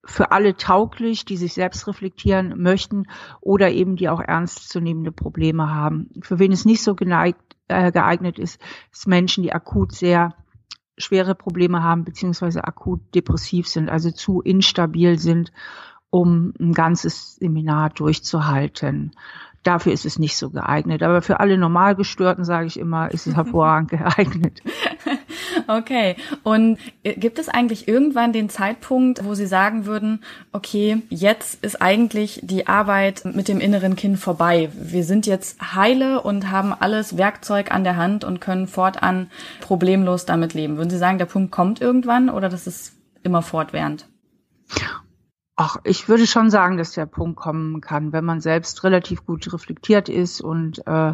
für 0.06 0.32
alle 0.32 0.56
tauglich, 0.56 1.26
die 1.26 1.38
sich 1.38 1.54
selbst 1.54 1.88
reflektieren 1.88 2.62
möchten 2.62 3.08
oder 3.42 3.72
eben 3.72 3.96
die 3.96 4.10
auch 4.10 4.22
ernstzunehmende 4.22 5.12
Probleme 5.12 5.74
haben. 5.74 6.10
Für 6.22 6.40
wen 6.40 6.52
es 6.52 6.66
nicht 6.66 6.84
so 6.84 6.96
geneigt, 6.96 7.40
äh, 7.68 7.92
geeignet 7.92 8.38
ist, 8.40 8.62
ist 8.92 9.08
Menschen, 9.08 9.44
die 9.44 9.54
akut 9.54 9.92
sehr 9.92 10.36
schwere 10.98 11.36
Probleme 11.36 11.84
haben, 11.84 12.06
beziehungsweise 12.06 12.64
akut 12.64 13.02
depressiv 13.16 13.68
sind, 13.68 13.90
also 13.90 14.12
zu 14.12 14.42
instabil 14.42 15.18
sind, 15.18 15.52
um 16.10 16.54
ein 16.60 16.74
ganzes 16.74 17.36
Seminar 17.36 17.90
durchzuhalten. 17.90 19.12
Dafür 19.64 19.92
ist 19.92 20.06
es 20.06 20.20
nicht 20.20 20.38
so 20.38 20.52
geeignet. 20.52 21.02
Aber 21.02 21.22
für 21.22 21.40
alle 21.40 21.58
Normalgestörten, 21.58 22.46
sage 22.46 22.68
ich 22.68 22.80
immer, 22.80 23.12
ist 23.12 23.28
es 23.28 23.36
hervorragend 23.36 23.90
geeignet. 23.90 24.62
Okay. 25.76 26.16
Und 26.44 26.78
äh, 27.04 27.14
gibt 27.14 27.40
es 27.40 27.50
eigentlich 27.50 27.88
irgendwann 27.88 28.34
den 28.34 28.50
Zeitpunkt, 28.50 29.26
wo 29.26 29.34
Sie 29.34 29.46
sagen 29.46 29.86
würden, 29.86 30.24
okay, 30.52 31.02
jetzt 31.10 31.64
ist 31.64 31.82
eigentlich 31.82 32.40
die 32.44 32.68
Arbeit 32.68 33.26
mit 33.26 33.48
dem 33.48 33.60
inneren 33.60 33.96
Kind 33.96 34.20
vorbei. 34.20 34.70
Wir 34.74 35.04
sind 35.04 35.26
jetzt 35.26 35.76
heile 35.76 36.22
und 36.22 36.52
haben 36.52 36.74
alles 36.74 37.18
Werkzeug 37.18 37.72
an 37.72 37.84
der 37.84 37.98
Hand 37.98 38.24
und 38.24 38.42
können 38.42 38.68
fortan 38.68 39.30
problemlos 39.60 40.26
damit 40.26 40.54
leben. 40.54 40.78
Würden 40.78 40.90
Sie 40.90 40.98
sagen, 40.98 41.18
der 41.18 41.26
Punkt 41.26 41.52
kommt 41.52 41.82
irgendwann 41.82 42.30
oder 42.30 42.50
das 42.50 42.68
ist 42.68 42.94
immer 43.24 43.42
fortwährend? 43.42 44.08
Ach, 45.58 45.78
ich 45.86 46.10
würde 46.10 46.28
schon 46.28 46.50
sagen, 46.50 46.76
dass 46.76 46.92
der 46.92 47.06
Punkt 47.06 47.38
kommen 47.38 47.80
kann, 47.80 48.12
wenn 48.12 48.26
man 48.26 48.42
selbst 48.42 48.84
relativ 48.84 49.26
gut 49.26 49.54
reflektiert 49.54 50.10
ist 50.10 50.42
und 50.42 50.86
äh, 50.86 51.14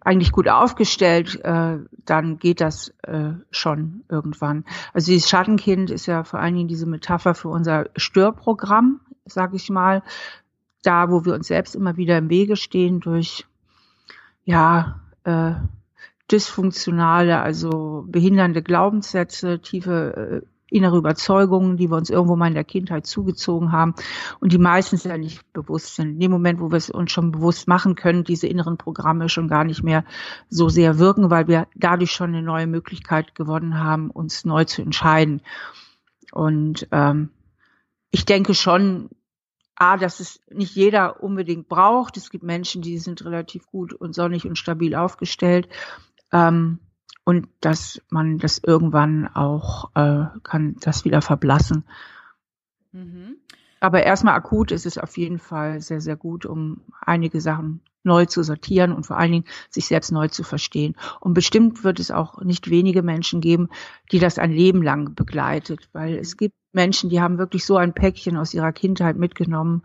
eigentlich 0.00 0.30
gut 0.30 0.46
aufgestellt, 0.46 1.42
äh, 1.42 1.78
dann 2.04 2.38
geht 2.38 2.60
das 2.60 2.92
äh, 3.02 3.30
schon 3.50 4.04
irgendwann. 4.10 4.66
Also 4.92 5.10
dieses 5.10 5.30
Schattenkind 5.30 5.90
ist 5.90 6.04
ja 6.04 6.22
vor 6.22 6.38
allen 6.40 6.54
Dingen 6.54 6.68
diese 6.68 6.84
Metapher 6.84 7.34
für 7.34 7.48
unser 7.48 7.86
Störprogramm, 7.96 9.00
sage 9.24 9.56
ich 9.56 9.70
mal, 9.70 10.02
da, 10.82 11.10
wo 11.10 11.24
wir 11.24 11.32
uns 11.32 11.46
selbst 11.46 11.74
immer 11.74 11.96
wieder 11.96 12.18
im 12.18 12.28
Wege 12.28 12.56
stehen 12.56 13.00
durch 13.00 13.46
ja 14.44 15.00
äh, 15.24 15.52
dysfunktionale, 16.30 17.40
also 17.40 18.04
behindernde 18.06 18.62
Glaubenssätze, 18.62 19.60
tiefe 19.60 20.42
äh, 20.42 20.51
innere 20.72 20.96
Überzeugungen, 20.96 21.76
die 21.76 21.90
wir 21.90 21.96
uns 21.96 22.10
irgendwo 22.10 22.36
mal 22.36 22.48
in 22.48 22.54
der 22.54 22.64
Kindheit 22.64 23.06
zugezogen 23.06 23.72
haben 23.72 23.94
und 24.40 24.52
die 24.52 24.58
meistens 24.58 25.04
ja 25.04 25.18
nicht 25.18 25.52
bewusst 25.52 25.96
sind. 25.96 26.12
In 26.12 26.20
dem 26.20 26.30
Moment, 26.30 26.60
wo 26.60 26.70
wir 26.70 26.76
es 26.76 26.90
uns 26.90 27.12
schon 27.12 27.32
bewusst 27.32 27.68
machen 27.68 27.94
können, 27.94 28.24
diese 28.24 28.46
inneren 28.46 28.78
Programme 28.78 29.28
schon 29.28 29.48
gar 29.48 29.64
nicht 29.64 29.82
mehr 29.82 30.04
so 30.48 30.68
sehr 30.68 30.98
wirken, 30.98 31.30
weil 31.30 31.48
wir 31.48 31.68
dadurch 31.74 32.12
schon 32.12 32.30
eine 32.30 32.42
neue 32.42 32.66
Möglichkeit 32.66 33.34
gewonnen 33.34 33.78
haben, 33.78 34.10
uns 34.10 34.44
neu 34.44 34.64
zu 34.64 34.82
entscheiden. 34.82 35.42
Und 36.32 36.88
ähm, 36.90 37.30
ich 38.10 38.24
denke 38.24 38.54
schon, 38.54 39.10
A, 39.74 39.96
dass 39.96 40.20
es 40.20 40.40
nicht 40.50 40.76
jeder 40.76 41.22
unbedingt 41.22 41.68
braucht. 41.68 42.16
Es 42.16 42.30
gibt 42.30 42.44
Menschen, 42.44 42.82
die 42.82 42.98
sind 42.98 43.24
relativ 43.24 43.66
gut 43.66 43.92
und 43.92 44.14
sonnig 44.14 44.46
und 44.46 44.56
stabil 44.56 44.94
aufgestellt. 44.94 45.68
Ähm, 46.30 46.78
und 47.24 47.48
dass 47.60 48.00
man 48.10 48.38
das 48.38 48.58
irgendwann 48.58 49.28
auch 49.28 49.90
äh, 49.94 50.26
kann 50.42 50.76
das 50.80 51.04
wieder 51.04 51.22
verblassen. 51.22 51.84
Mhm. 52.92 53.36
Aber 53.80 54.04
erstmal 54.04 54.34
akut 54.34 54.70
ist 54.70 54.86
es 54.86 54.96
auf 54.96 55.16
jeden 55.16 55.38
Fall 55.38 55.80
sehr, 55.80 56.00
sehr 56.00 56.16
gut, 56.16 56.46
um 56.46 56.82
einige 57.00 57.40
Sachen 57.40 57.80
neu 58.04 58.26
zu 58.26 58.42
sortieren 58.42 58.92
und 58.92 59.06
vor 59.06 59.18
allen 59.18 59.32
Dingen 59.32 59.44
sich 59.70 59.86
selbst 59.86 60.12
neu 60.12 60.28
zu 60.28 60.44
verstehen. 60.44 60.94
Und 61.20 61.34
bestimmt 61.34 61.84
wird 61.84 62.00
es 62.00 62.10
auch 62.10 62.40
nicht 62.42 62.70
wenige 62.70 63.02
Menschen 63.02 63.40
geben, 63.40 63.68
die 64.10 64.18
das 64.18 64.38
ein 64.38 64.52
Leben 64.52 64.82
lang 64.82 65.14
begleitet, 65.14 65.88
weil 65.92 66.16
es 66.16 66.36
gibt 66.36 66.54
Menschen, 66.72 67.10
die 67.10 67.20
haben 67.20 67.38
wirklich 67.38 67.64
so 67.64 67.76
ein 67.76 67.92
Päckchen 67.92 68.36
aus 68.36 68.54
ihrer 68.54 68.72
Kindheit 68.72 69.16
mitgenommen, 69.16 69.82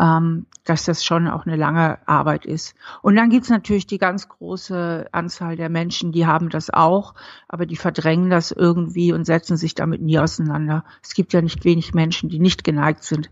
ähm, 0.00 0.46
dass 0.64 0.84
das 0.84 1.04
schon 1.04 1.28
auch 1.28 1.46
eine 1.46 1.56
lange 1.56 1.98
Arbeit 2.08 2.46
ist. 2.46 2.74
Und 3.02 3.16
dann 3.16 3.28
gibt's 3.28 3.50
natürlich 3.50 3.86
die 3.86 3.98
ganz 3.98 4.28
große 4.28 5.08
Anzahl 5.12 5.56
der 5.56 5.68
Menschen, 5.68 6.10
die 6.10 6.26
haben 6.26 6.48
das 6.48 6.70
auch, 6.70 7.14
aber 7.48 7.66
die 7.66 7.76
verdrängen 7.76 8.30
das 8.30 8.50
irgendwie 8.50 9.12
und 9.12 9.26
setzen 9.26 9.56
sich 9.56 9.74
damit 9.74 10.00
nie 10.00 10.18
auseinander. 10.18 10.84
Es 11.02 11.14
gibt 11.14 11.32
ja 11.32 11.42
nicht 11.42 11.64
wenig 11.64 11.92
Menschen, 11.92 12.30
die 12.30 12.38
nicht 12.38 12.64
geneigt 12.64 13.04
sind, 13.04 13.30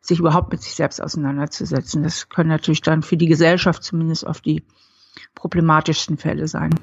sich 0.00 0.18
überhaupt 0.18 0.50
mit 0.50 0.62
sich 0.62 0.74
selbst 0.74 1.00
auseinanderzusetzen. 1.00 2.02
Das 2.02 2.28
können 2.28 2.50
natürlich 2.50 2.82
dann 2.82 3.02
für 3.02 3.16
die 3.16 3.28
Gesellschaft 3.28 3.84
zumindest 3.84 4.26
auf 4.26 4.40
die 4.40 4.64
problematischsten 5.34 6.16
Fälle 6.16 6.48
sein. 6.48 6.74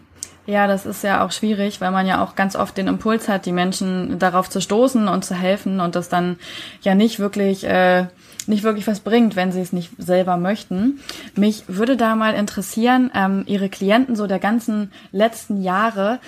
Ja, 0.48 0.68
das 0.68 0.86
ist 0.86 1.04
ja 1.04 1.26
auch 1.26 1.32
schwierig, 1.32 1.82
weil 1.82 1.92
man 1.92 2.06
ja 2.06 2.24
auch 2.24 2.36
ganz 2.36 2.56
oft 2.56 2.78
den 2.78 2.88
Impuls 2.88 3.28
hat, 3.28 3.46
die 3.48 3.52
Menschen 3.52 4.20
darauf 4.20 4.50
zu 4.50 4.62
stoßen 4.62 5.08
und 5.08 5.26
zu 5.26 5.34
helfen 5.34 5.80
und 5.80 5.96
das 5.96 6.08
dann 6.08 6.38
ja 6.82 6.94
nicht 6.94 7.20
wirklich 7.20 7.64
äh, 7.64 8.06
nicht 8.48 8.64
wirklich 8.64 8.88
was 8.88 9.00
bringt, 9.00 9.36
wenn 9.36 9.52
sie 9.52 9.62
es 9.62 9.74
nicht 9.74 9.92
selber 9.98 10.38
möchten. 10.38 11.00
Mich 11.36 11.64
würde 11.68 11.98
da 11.98 12.16
mal 12.16 12.34
interessieren, 12.34 13.12
ähm, 13.14 13.44
Ihre 13.48 13.70
Klienten 13.70 14.16
so 14.16 14.28
der 14.28 14.40
ganzen 14.40 14.92
letzten 15.12 15.62
Jahre, 15.62 16.20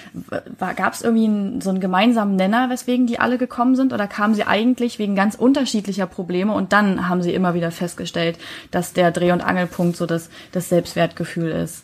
gab 0.58 0.94
es 0.94 1.02
irgendwie 1.02 1.26
einen, 1.26 1.62
so 1.62 1.70
einen 1.70 1.80
gemeinsamen 1.80 2.36
Nenner, 2.36 2.70
weswegen 2.70 3.08
die 3.08 3.20
alle 3.20 3.38
gekommen 3.38 3.76
sind 3.76 3.94
oder 3.94 4.08
kamen 4.08 4.34
sie 4.34 4.46
eigentlich 4.46 5.00
wegen 5.00 5.16
ganz 5.16 5.36
unterschiedlicher 5.36 6.08
Probleme 6.08 6.54
und 6.54 6.74
dann 6.74 7.08
haben 7.08 7.22
sie 7.22 7.34
immer 7.34 7.54
wieder 7.54 7.72
festgestellt, 7.72 8.38
dass 8.72 8.94
der 8.94 9.12
Dreh- 9.12 9.32
und 9.32 9.42
Angelpunkt 9.42 9.98
so 9.98 10.06
das, 10.06 10.30
das 10.52 10.70
Selbstwertgefühl 10.70 11.52
ist? 11.52 11.84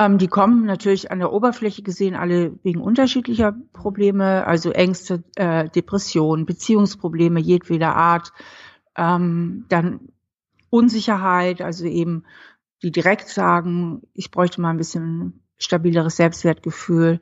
Ähm, 0.00 0.16
die 0.16 0.28
kommen 0.28 0.64
natürlich 0.64 1.10
an 1.10 1.18
der 1.18 1.30
Oberfläche 1.30 1.82
gesehen 1.82 2.14
alle 2.16 2.58
wegen 2.62 2.80
unterschiedlicher 2.80 3.52
Probleme, 3.74 4.46
also 4.46 4.70
Ängste, 4.70 5.22
äh, 5.36 5.68
Depressionen, 5.68 6.46
Beziehungsprobleme 6.46 7.38
jedweder 7.38 7.94
Art, 7.94 8.32
ähm, 8.96 9.66
dann 9.68 10.08
Unsicherheit, 10.70 11.60
also 11.60 11.84
eben 11.84 12.24
die 12.82 12.90
direkt 12.92 13.28
sagen, 13.28 14.00
ich 14.14 14.30
bräuchte 14.30 14.62
mal 14.62 14.70
ein 14.70 14.78
bisschen 14.78 15.44
stabileres 15.58 16.16
Selbstwertgefühl. 16.16 17.20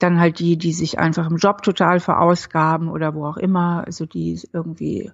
Dann 0.00 0.18
halt 0.18 0.40
die, 0.40 0.58
die 0.58 0.72
sich 0.72 0.98
einfach 0.98 1.30
im 1.30 1.36
Job 1.36 1.62
total 1.62 2.00
verausgaben 2.00 2.88
oder 2.88 3.14
wo 3.14 3.24
auch 3.24 3.36
immer, 3.36 3.84
also 3.86 4.04
die 4.04 4.40
irgendwie 4.52 5.12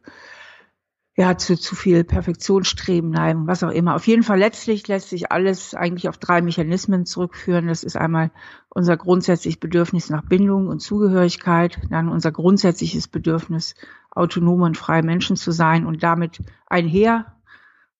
ja 1.17 1.39
zu 1.39 1.57
zu 1.57 1.75
viel 1.75 2.05
Perfektion 2.05 2.65
streben 2.65 3.11
neigen, 3.11 3.47
was 3.47 3.63
auch 3.63 3.71
immer. 3.71 3.95
Auf 3.95 4.07
jeden 4.07 4.23
Fall 4.23 4.39
letztlich 4.39 4.87
lässt 4.87 5.09
sich 5.09 5.33
alles 5.33 5.75
eigentlich 5.75 6.11
auf 6.11 6.19
drei 6.19 6.43
Mechanismen 6.43 7.07
zurückführen. 7.07 7.69
Das 7.69 7.83
ist 7.83 7.97
einmal 7.97 8.31
unser 8.69 8.99
grundsätzliches 8.99 9.59
Bedürfnis 9.59 10.11
nach 10.11 10.23
Bindung 10.23 10.69
und 10.69 10.81
Zugehörigkeit, 10.81 11.81
dann 11.91 12.11
unser 12.11 12.33
grundsätzliches 12.33 13.09
Bedürfnis 13.09 13.75
autonome 14.11 14.67
und 14.67 14.77
freie 14.77 15.03
Menschen 15.03 15.37
zu 15.37 15.53
sein 15.53 15.87
und 15.87 16.03
damit 16.03 16.41
einher 16.67 17.35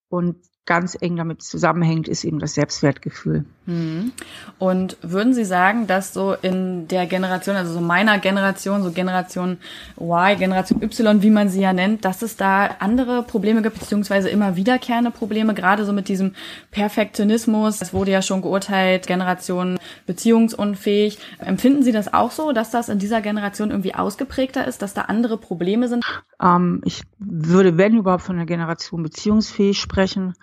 und 0.09 0.37
ganz 0.67 0.99
eng 1.01 1.17
damit 1.17 1.43
zusammenhängt, 1.43 2.09
ist 2.09 2.25
eben 2.25 2.41
das 2.41 2.55
Selbstwertgefühl. 2.55 3.45
Mhm. 3.67 4.13
Und 4.59 4.97
würden 5.03 5.33
Sie 5.33 5.45
sagen, 5.45 5.87
dass 5.87 6.13
so 6.13 6.35
in 6.35 6.89
der 6.89 7.07
Generation, 7.07 7.57
also 7.57 7.73
so 7.73 7.81
meiner 7.81 8.19
Generation, 8.19 8.83
so 8.83 8.91
Generation 8.91 9.59
Y, 10.01 10.37
Generation 10.39 10.83
Y, 10.83 11.23
wie 11.23 11.31
man 11.31 11.49
sie 11.49 11.61
ja 11.61 11.73
nennt, 11.73 12.05
dass 12.05 12.23
es 12.23 12.37
da 12.37 12.67
andere 12.81 13.23
Probleme 13.23 13.63
gibt, 13.63 13.79
beziehungsweise 13.79 14.29
immer 14.29 14.57
wiederkehrende 14.57 15.11
Probleme, 15.11 15.55
gerade 15.55 15.85
so 15.85 15.93
mit 15.93 16.09
diesem 16.09 16.35
Perfektionismus. 16.71 17.81
Es 17.81 17.93
wurde 17.93 18.11
ja 18.11 18.23
schon 18.23 18.43
geurteilt, 18.43 19.07
Generation 19.07 19.79
beziehungsunfähig. 20.07 21.19
Empfinden 21.39 21.83
Sie 21.83 21.93
das 21.93 22.13
auch 22.13 22.31
so, 22.33 22.53
dass 22.53 22.71
das 22.71 22.89
in 22.89 22.99
dieser 22.99 23.21
Generation 23.21 23.71
irgendwie 23.71 23.95
ausgeprägter 23.95 24.67
ist, 24.67 24.83
dass 24.83 24.95
da 24.95 25.03
andere 25.03 25.39
Probleme 25.39 25.89
sind? 25.89 26.05
Ähm, 26.41 26.83
ich 26.85 27.03
würde, 27.19 27.79
wenn 27.79 27.97
überhaupt, 27.97 28.23
von 28.23 28.37
der 28.37 28.47
Generation 28.47 29.03
beziehungsfähig 29.03 29.81
sprechen. 29.81 30.35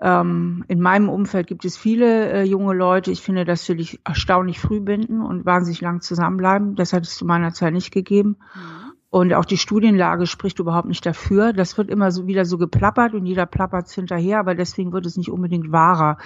Ähm, 0.00 0.64
in 0.68 0.80
meinem 0.80 1.08
Umfeld 1.08 1.46
gibt 1.46 1.64
es 1.64 1.76
viele 1.76 2.30
äh, 2.30 2.42
junge 2.42 2.74
Leute. 2.74 3.10
Ich 3.10 3.22
finde, 3.22 3.44
dass 3.44 3.64
sie 3.64 3.76
dich 3.76 4.00
erstaunlich 4.04 4.60
früh 4.60 4.80
binden 4.80 5.22
und 5.22 5.46
wahnsinnig 5.46 5.80
lang 5.80 6.00
zusammenbleiben. 6.00 6.74
Das 6.74 6.92
hat 6.92 7.04
es 7.04 7.16
zu 7.16 7.24
meiner 7.24 7.52
Zeit 7.52 7.72
nicht 7.72 7.92
gegeben. 7.92 8.36
Mhm. 8.54 8.86
Und 9.08 9.32
auch 9.32 9.44
die 9.44 9.56
Studienlage 9.56 10.26
spricht 10.26 10.58
überhaupt 10.58 10.88
nicht 10.88 11.06
dafür. 11.06 11.52
Das 11.52 11.78
wird 11.78 11.90
immer 11.90 12.10
so 12.10 12.26
wieder 12.26 12.44
so 12.44 12.58
geplappert 12.58 13.14
und 13.14 13.24
jeder 13.24 13.46
plappert 13.46 13.88
hinterher, 13.90 14.38
aber 14.40 14.54
deswegen 14.54 14.92
wird 14.92 15.06
es 15.06 15.16
nicht 15.16 15.30
unbedingt 15.30 15.72
wahrer. 15.72 16.18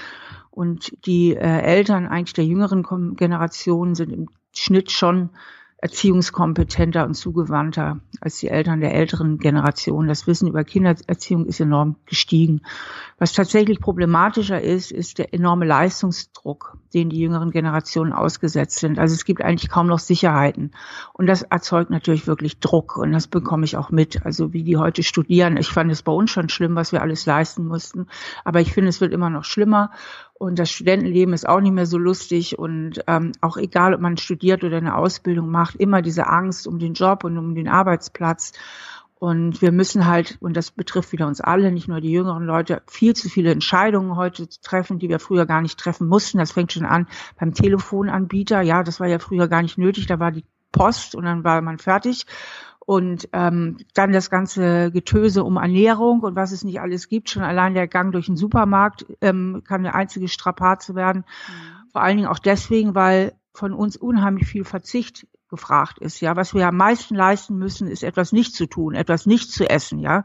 Und 0.50 1.06
die 1.06 1.36
äh, 1.36 1.60
Eltern 1.60 2.08
eigentlich 2.08 2.32
der 2.32 2.46
jüngeren 2.46 3.14
Generation 3.14 3.94
sind 3.94 4.12
im 4.12 4.28
Schnitt 4.52 4.90
schon 4.90 5.30
erziehungskompetenter 5.82 7.06
und 7.06 7.14
zugewandter 7.14 8.00
als 8.20 8.38
die 8.38 8.48
Eltern 8.48 8.80
der 8.80 8.94
älteren 8.94 9.38
Generation. 9.38 10.08
Das 10.08 10.26
Wissen 10.26 10.46
über 10.46 10.62
Kindererziehung 10.62 11.46
ist 11.46 11.58
enorm 11.58 11.96
gestiegen. 12.04 12.60
Was 13.18 13.32
tatsächlich 13.32 13.80
problematischer 13.80 14.60
ist, 14.60 14.92
ist 14.92 15.18
der 15.18 15.32
enorme 15.32 15.64
Leistungsdruck, 15.64 16.76
den 16.92 17.08
die 17.08 17.20
jüngeren 17.20 17.50
Generationen 17.50 18.12
ausgesetzt 18.12 18.78
sind. 18.78 18.98
Also 18.98 19.14
es 19.14 19.24
gibt 19.24 19.42
eigentlich 19.42 19.70
kaum 19.70 19.86
noch 19.86 19.98
Sicherheiten. 19.98 20.72
Und 21.14 21.26
das 21.26 21.42
erzeugt 21.42 21.90
natürlich 21.90 22.26
wirklich 22.26 22.60
Druck. 22.60 22.98
Und 22.98 23.12
das 23.12 23.26
bekomme 23.26 23.64
ich 23.64 23.78
auch 23.78 23.90
mit. 23.90 24.24
Also 24.26 24.52
wie 24.52 24.64
die 24.64 24.76
heute 24.76 25.02
studieren. 25.02 25.56
Ich 25.56 25.68
fand 25.68 25.90
es 25.90 26.02
bei 26.02 26.12
uns 26.12 26.30
schon 26.30 26.50
schlimm, 26.50 26.76
was 26.76 26.92
wir 26.92 27.00
alles 27.00 27.24
leisten 27.24 27.64
mussten. 27.64 28.06
Aber 28.44 28.60
ich 28.60 28.74
finde, 28.74 28.90
es 28.90 29.00
wird 29.00 29.14
immer 29.14 29.30
noch 29.30 29.44
schlimmer. 29.44 29.90
Und 30.40 30.58
das 30.58 30.70
Studentenleben 30.70 31.34
ist 31.34 31.46
auch 31.46 31.60
nicht 31.60 31.74
mehr 31.74 31.84
so 31.84 31.98
lustig. 31.98 32.58
Und 32.58 33.04
ähm, 33.06 33.32
auch 33.42 33.58
egal, 33.58 33.92
ob 33.92 34.00
man 34.00 34.16
studiert 34.16 34.64
oder 34.64 34.78
eine 34.78 34.96
Ausbildung 34.96 35.50
macht, 35.50 35.76
immer 35.76 36.00
diese 36.00 36.28
Angst 36.28 36.66
um 36.66 36.78
den 36.78 36.94
Job 36.94 37.24
und 37.24 37.36
um 37.36 37.54
den 37.54 37.68
Arbeitsplatz. 37.68 38.52
Und 39.18 39.60
wir 39.60 39.70
müssen 39.70 40.06
halt, 40.06 40.38
und 40.40 40.56
das 40.56 40.70
betrifft 40.70 41.12
wieder 41.12 41.26
uns 41.26 41.42
alle, 41.42 41.70
nicht 41.70 41.88
nur 41.88 42.00
die 42.00 42.10
jüngeren 42.10 42.46
Leute, 42.46 42.80
viel 42.86 43.14
zu 43.14 43.28
viele 43.28 43.50
Entscheidungen 43.50 44.16
heute 44.16 44.48
treffen, 44.62 44.98
die 44.98 45.10
wir 45.10 45.18
früher 45.18 45.44
gar 45.44 45.60
nicht 45.60 45.78
treffen 45.78 46.08
mussten. 46.08 46.38
Das 46.38 46.52
fängt 46.52 46.72
schon 46.72 46.86
an 46.86 47.06
beim 47.38 47.52
Telefonanbieter. 47.52 48.62
Ja, 48.62 48.82
das 48.82 48.98
war 48.98 49.08
ja 49.08 49.18
früher 49.18 49.46
gar 49.46 49.60
nicht 49.60 49.76
nötig. 49.76 50.06
Da 50.06 50.20
war 50.20 50.32
die 50.32 50.46
Post 50.72 51.16
und 51.16 51.26
dann 51.26 51.44
war 51.44 51.60
man 51.60 51.76
fertig. 51.76 52.24
Und 52.90 53.28
ähm, 53.32 53.76
dann 53.94 54.10
das 54.10 54.30
ganze 54.30 54.90
Getöse 54.90 55.44
um 55.44 55.58
Ernährung 55.58 56.22
und 56.22 56.34
was 56.34 56.50
es 56.50 56.64
nicht 56.64 56.80
alles 56.80 57.06
gibt. 57.08 57.30
Schon 57.30 57.44
allein 57.44 57.74
der 57.74 57.86
Gang 57.86 58.10
durch 58.10 58.26
den 58.26 58.36
Supermarkt 58.36 59.06
ähm, 59.20 59.62
kann 59.64 59.86
eine 59.86 59.94
einzige 59.94 60.26
Strapaze 60.26 60.96
werden. 60.96 61.18
Mhm. 61.18 61.88
Vor 61.92 62.02
allen 62.02 62.16
Dingen 62.16 62.28
auch 62.28 62.40
deswegen, 62.40 62.96
weil 62.96 63.32
von 63.52 63.74
uns 63.74 63.96
unheimlich 63.96 64.48
viel 64.48 64.64
Verzicht 64.64 65.28
gefragt 65.50 65.98
ist. 65.98 66.20
Ja, 66.20 66.36
was 66.36 66.54
wir 66.54 66.66
am 66.66 66.76
meisten 66.76 67.14
leisten 67.14 67.58
müssen, 67.58 67.88
ist 67.88 68.02
etwas 68.02 68.32
nicht 68.32 68.54
zu 68.54 68.66
tun, 68.66 68.94
etwas 68.94 69.26
nicht 69.26 69.52
zu 69.52 69.68
essen, 69.68 69.98
ja, 69.98 70.24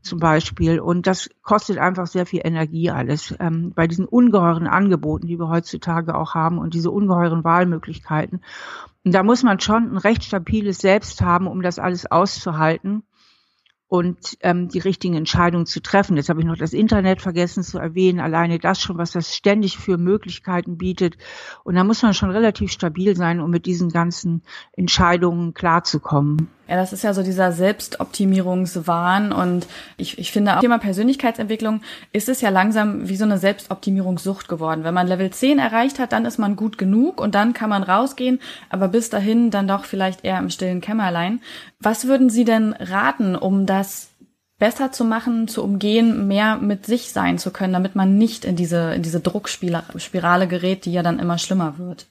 zum 0.00 0.18
Beispiel. 0.18 0.80
Und 0.80 1.06
das 1.06 1.28
kostet 1.42 1.78
einfach 1.78 2.06
sehr 2.06 2.26
viel 2.26 2.40
Energie 2.44 2.90
alles. 2.90 3.34
Ähm, 3.38 3.72
bei 3.74 3.86
diesen 3.86 4.06
ungeheuren 4.06 4.66
Angeboten, 4.66 5.26
die 5.26 5.38
wir 5.38 5.48
heutzutage 5.48 6.14
auch 6.14 6.34
haben 6.34 6.58
und 6.58 6.74
diese 6.74 6.90
ungeheuren 6.90 7.44
Wahlmöglichkeiten. 7.44 8.40
Und 9.04 9.14
da 9.14 9.22
muss 9.22 9.42
man 9.42 9.60
schon 9.60 9.92
ein 9.92 9.96
recht 9.96 10.24
stabiles 10.24 10.78
Selbst 10.78 11.20
haben, 11.22 11.46
um 11.46 11.62
das 11.62 11.78
alles 11.78 12.10
auszuhalten 12.10 13.02
und 13.90 14.38
ähm, 14.42 14.68
die 14.68 14.78
richtigen 14.78 15.16
Entscheidungen 15.16 15.66
zu 15.66 15.82
treffen. 15.82 16.16
Jetzt 16.16 16.28
habe 16.28 16.38
ich 16.38 16.46
noch 16.46 16.56
das 16.56 16.72
Internet 16.72 17.20
vergessen 17.20 17.64
zu 17.64 17.80
erwähnen. 17.80 18.20
Alleine 18.20 18.60
das 18.60 18.80
schon, 18.80 18.98
was 18.98 19.10
das 19.10 19.34
ständig 19.34 19.78
für 19.78 19.98
Möglichkeiten 19.98 20.78
bietet. 20.78 21.18
Und 21.64 21.74
da 21.74 21.82
muss 21.82 22.00
man 22.00 22.14
schon 22.14 22.30
relativ 22.30 22.70
stabil 22.70 23.16
sein, 23.16 23.40
um 23.40 23.50
mit 23.50 23.66
diesen 23.66 23.88
ganzen 23.88 24.42
Entscheidungen 24.70 25.54
klarzukommen. 25.54 26.48
Ja, 26.70 26.76
das 26.76 26.92
ist 26.92 27.02
ja 27.02 27.12
so 27.14 27.24
dieser 27.24 27.50
Selbstoptimierungswahn 27.50 29.32
und 29.32 29.66
ich, 29.96 30.18
ich 30.18 30.30
finde 30.30 30.56
auch 30.56 30.60
Thema 30.60 30.78
Persönlichkeitsentwicklung 30.78 31.80
ist 32.12 32.28
es 32.28 32.40
ja 32.42 32.50
langsam 32.50 33.08
wie 33.08 33.16
so 33.16 33.24
eine 33.24 33.38
Selbstoptimierungssucht 33.38 34.46
geworden. 34.46 34.84
Wenn 34.84 34.94
man 34.94 35.08
Level 35.08 35.30
10 35.30 35.58
erreicht 35.58 35.98
hat, 35.98 36.12
dann 36.12 36.24
ist 36.26 36.38
man 36.38 36.54
gut 36.54 36.78
genug 36.78 37.20
und 37.20 37.34
dann 37.34 37.54
kann 37.54 37.70
man 37.70 37.82
rausgehen, 37.82 38.38
aber 38.68 38.86
bis 38.86 39.10
dahin 39.10 39.50
dann 39.50 39.66
doch 39.66 39.84
vielleicht 39.84 40.24
eher 40.24 40.38
im 40.38 40.48
stillen 40.48 40.80
Kämmerlein. 40.80 41.40
Was 41.80 42.06
würden 42.06 42.30
Sie 42.30 42.44
denn 42.44 42.72
raten, 42.74 43.34
um 43.34 43.66
das 43.66 44.10
besser 44.60 44.92
zu 44.92 45.04
machen, 45.04 45.48
zu 45.48 45.64
umgehen, 45.64 46.28
mehr 46.28 46.54
mit 46.54 46.86
sich 46.86 47.10
sein 47.10 47.38
zu 47.38 47.50
können, 47.50 47.72
damit 47.72 47.96
man 47.96 48.16
nicht 48.16 48.44
in 48.44 48.54
diese, 48.54 48.94
in 48.94 49.02
diese 49.02 49.18
Druckspirale 49.18 50.46
gerät, 50.46 50.84
die 50.84 50.92
ja 50.92 51.02
dann 51.02 51.18
immer 51.18 51.38
schlimmer 51.38 51.78
wird? 51.78 52.06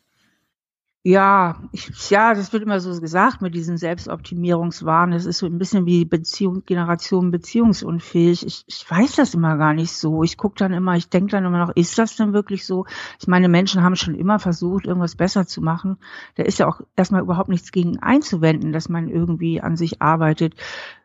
Ja, 1.01 1.63
ich, 1.71 2.09
ja, 2.09 2.33
das 2.33 2.51
wird 2.51 2.63
immer 2.63 2.81
so 2.81 2.99
gesagt 2.99 3.41
mit 3.41 3.55
diesem 3.55 3.77
Selbstoptimierungswahn. 3.77 5.11
Das 5.11 5.25
ist 5.25 5.37
so 5.37 5.45
ein 5.45 5.57
bisschen 5.57 5.85
wie 5.85 6.03
Beziehung, 6.03 6.65
Generation 6.65 7.31
beziehungsunfähig. 7.31 8.45
Ich, 8.45 8.65
ich 8.67 8.85
weiß 8.91 9.15
das 9.15 9.33
immer 9.33 9.55
gar 9.55 9.73
nicht 9.73 9.93
so. 9.93 10.23
Ich 10.23 10.35
gucke 10.35 10.55
dann 10.57 10.73
immer, 10.73 10.97
ich 10.97 11.09
denke 11.09 11.31
dann 11.31 11.45
immer 11.45 11.65
noch, 11.65 11.73
ist 11.73 11.97
das 11.97 12.17
denn 12.17 12.33
wirklich 12.33 12.65
so? 12.65 12.85
Ich 13.17 13.27
meine, 13.27 13.47
Menschen 13.47 13.81
haben 13.81 13.95
schon 13.95 14.13
immer 14.13 14.39
versucht, 14.39 14.85
irgendwas 14.87 15.15
besser 15.15 15.47
zu 15.47 15.61
machen. 15.61 15.97
Da 16.35 16.43
ist 16.43 16.59
ja 16.59 16.67
auch 16.67 16.81
erstmal 16.97 17.21
überhaupt 17.21 17.49
nichts 17.49 17.71
gegen 17.71 17.99
einzuwenden, 17.99 18.73
dass 18.73 18.89
man 18.89 19.07
irgendwie 19.07 19.61
an 19.61 19.77
sich 19.77 20.01
arbeitet. 20.01 20.55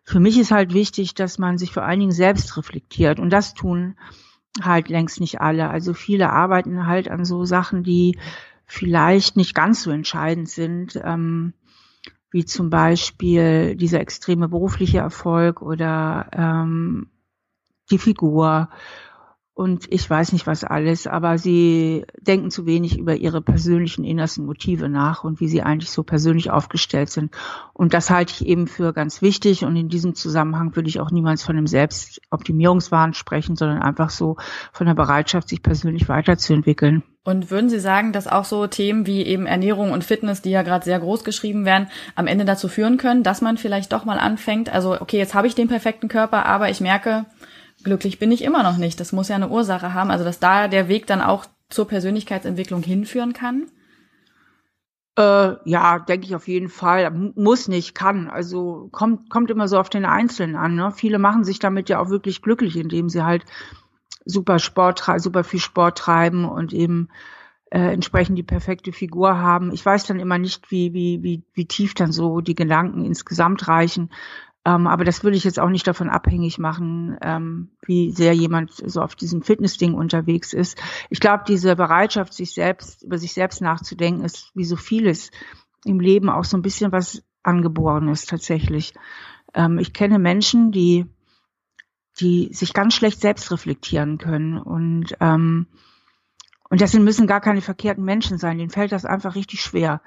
Für 0.02 0.18
mich 0.18 0.40
ist 0.40 0.50
halt 0.50 0.74
wichtig, 0.74 1.14
dass 1.14 1.38
man 1.38 1.56
sich 1.56 1.72
vor 1.72 1.84
allen 1.84 2.00
Dingen 2.00 2.12
selbst 2.12 2.56
reflektiert. 2.56 3.20
Und 3.20 3.30
das 3.30 3.54
tun 3.54 3.94
halt 4.60 4.88
längst 4.88 5.20
nicht 5.20 5.40
alle. 5.40 5.70
Also 5.70 5.94
viele 5.94 6.30
arbeiten 6.30 6.86
halt 6.86 7.08
an 7.08 7.24
so 7.24 7.44
Sachen, 7.44 7.84
die 7.84 8.18
vielleicht 8.66 9.36
nicht 9.36 9.54
ganz 9.54 9.82
so 9.82 9.90
entscheidend 9.90 10.48
sind, 10.48 11.00
ähm, 11.02 11.54
wie 12.30 12.44
zum 12.44 12.70
Beispiel 12.70 13.76
dieser 13.76 14.00
extreme 14.00 14.48
berufliche 14.48 14.98
Erfolg 14.98 15.62
oder 15.62 16.28
ähm, 16.32 17.10
die 17.90 17.98
Figur 17.98 18.70
und 19.54 19.86
ich 19.92 20.10
weiß 20.10 20.32
nicht 20.32 20.48
was 20.48 20.64
alles, 20.64 21.06
aber 21.06 21.38
sie 21.38 22.04
denken 22.20 22.50
zu 22.50 22.66
wenig 22.66 22.98
über 22.98 23.14
ihre 23.14 23.40
persönlichen 23.40 24.04
innersten 24.04 24.46
Motive 24.46 24.88
nach 24.88 25.22
und 25.22 25.38
wie 25.38 25.46
sie 25.46 25.62
eigentlich 25.62 25.92
so 25.92 26.02
persönlich 26.02 26.50
aufgestellt 26.50 27.08
sind. 27.08 27.32
Und 27.72 27.94
das 27.94 28.10
halte 28.10 28.32
ich 28.32 28.46
eben 28.48 28.66
für 28.66 28.92
ganz 28.92 29.22
wichtig 29.22 29.64
und 29.64 29.76
in 29.76 29.88
diesem 29.88 30.16
Zusammenhang 30.16 30.74
würde 30.74 30.88
ich 30.88 30.98
auch 30.98 31.12
niemals 31.12 31.44
von 31.44 31.56
einem 31.56 31.68
Selbstoptimierungswahn 31.68 33.14
sprechen, 33.14 33.54
sondern 33.54 33.80
einfach 33.80 34.10
so 34.10 34.36
von 34.72 34.88
der 34.88 34.94
Bereitschaft, 34.94 35.48
sich 35.48 35.62
persönlich 35.62 36.08
weiterzuentwickeln. 36.08 37.04
Und 37.22 37.52
würden 37.52 37.70
Sie 37.70 37.78
sagen, 37.78 38.12
dass 38.12 38.26
auch 38.26 38.44
so 38.44 38.66
Themen 38.66 39.06
wie 39.06 39.22
eben 39.22 39.46
Ernährung 39.46 39.92
und 39.92 40.02
Fitness, 40.02 40.42
die 40.42 40.50
ja 40.50 40.62
gerade 40.62 40.84
sehr 40.84 40.98
groß 40.98 41.22
geschrieben 41.22 41.64
werden, 41.64 41.86
am 42.16 42.26
Ende 42.26 42.44
dazu 42.44 42.66
führen 42.66 42.96
können, 42.98 43.22
dass 43.22 43.40
man 43.40 43.56
vielleicht 43.56 43.92
doch 43.92 44.04
mal 44.04 44.18
anfängt, 44.18 44.68
also 44.68 45.00
okay, 45.00 45.16
jetzt 45.16 45.32
habe 45.32 45.46
ich 45.46 45.54
den 45.54 45.68
perfekten 45.68 46.08
Körper, 46.08 46.44
aber 46.44 46.70
ich 46.70 46.80
merke, 46.80 47.24
glücklich 47.84 48.18
bin 48.18 48.32
ich 48.32 48.42
immer 48.42 48.62
noch 48.62 48.76
nicht. 48.76 48.98
Das 48.98 49.12
muss 49.12 49.28
ja 49.28 49.36
eine 49.36 49.48
Ursache 49.48 49.94
haben. 49.94 50.10
Also 50.10 50.24
dass 50.24 50.40
da 50.40 50.68
der 50.68 50.88
Weg 50.88 51.06
dann 51.06 51.20
auch 51.20 51.46
zur 51.68 51.86
Persönlichkeitsentwicklung 51.86 52.82
hinführen 52.82 53.32
kann? 53.32 53.66
Äh, 55.16 55.54
ja, 55.64 55.98
denke 56.00 56.26
ich 56.26 56.34
auf 56.34 56.48
jeden 56.48 56.68
Fall. 56.68 57.10
Muss 57.36 57.68
nicht, 57.68 57.94
kann. 57.94 58.28
Also 58.28 58.88
kommt, 58.90 59.30
kommt 59.30 59.50
immer 59.50 59.68
so 59.68 59.78
auf 59.78 59.88
den 59.88 60.04
Einzelnen 60.04 60.56
an. 60.56 60.74
Ne? 60.74 60.92
Viele 60.94 61.18
machen 61.18 61.44
sich 61.44 61.58
damit 61.58 61.88
ja 61.88 62.00
auch 62.00 62.08
wirklich 62.08 62.42
glücklich, 62.42 62.76
indem 62.76 63.08
sie 63.08 63.22
halt 63.22 63.44
super 64.24 64.58
Sport, 64.58 65.04
super 65.18 65.44
viel 65.44 65.60
Sport 65.60 65.98
treiben 65.98 66.44
und 66.44 66.72
eben 66.72 67.08
äh, 67.70 67.92
entsprechend 67.92 68.38
die 68.38 68.42
perfekte 68.42 68.92
Figur 68.92 69.38
haben. 69.38 69.72
Ich 69.72 69.84
weiß 69.84 70.06
dann 70.06 70.20
immer 70.20 70.38
nicht, 70.38 70.70
wie, 70.70 70.92
wie, 70.94 71.22
wie, 71.22 71.42
wie 71.52 71.66
tief 71.66 71.94
dann 71.94 72.12
so 72.12 72.40
die 72.40 72.54
Gedanken 72.54 73.04
insgesamt 73.04 73.68
reichen. 73.68 74.10
Ähm, 74.64 74.86
aber 74.86 75.04
das 75.04 75.22
würde 75.22 75.36
ich 75.36 75.44
jetzt 75.44 75.60
auch 75.60 75.68
nicht 75.68 75.86
davon 75.86 76.08
abhängig 76.08 76.58
machen, 76.58 77.18
ähm, 77.22 77.70
wie 77.84 78.10
sehr 78.12 78.32
jemand 78.32 78.72
so 78.72 79.02
auf 79.02 79.14
diesem 79.14 79.42
Fitnessding 79.42 79.94
unterwegs 79.94 80.54
ist. 80.54 80.80
Ich 81.10 81.20
glaube, 81.20 81.44
diese 81.46 81.76
Bereitschaft, 81.76 82.32
sich 82.32 82.54
selbst, 82.54 83.02
über 83.02 83.18
sich 83.18 83.34
selbst 83.34 83.60
nachzudenken, 83.60 84.24
ist 84.24 84.50
wie 84.54 84.64
so 84.64 84.76
vieles 84.76 85.30
im 85.84 86.00
Leben 86.00 86.30
auch 86.30 86.44
so 86.44 86.56
ein 86.56 86.62
bisschen 86.62 86.92
was 86.92 87.22
Angeborenes 87.42 88.24
tatsächlich. 88.24 88.94
Ähm, 89.52 89.78
ich 89.78 89.92
kenne 89.92 90.18
Menschen, 90.18 90.72
die, 90.72 91.04
die 92.18 92.48
sich 92.54 92.72
ganz 92.72 92.94
schlecht 92.94 93.20
selbst 93.20 93.50
reflektieren 93.50 94.16
können 94.16 94.56
und, 94.56 95.14
ähm, 95.20 95.66
und 96.70 96.80
das 96.80 96.94
müssen 96.94 97.26
gar 97.26 97.42
keine 97.42 97.60
verkehrten 97.60 98.04
Menschen 98.04 98.38
sein. 98.38 98.56
Denen 98.56 98.70
fällt 98.70 98.92
das 98.92 99.04
einfach 99.04 99.34
richtig 99.34 99.60
schwer. 99.60 100.00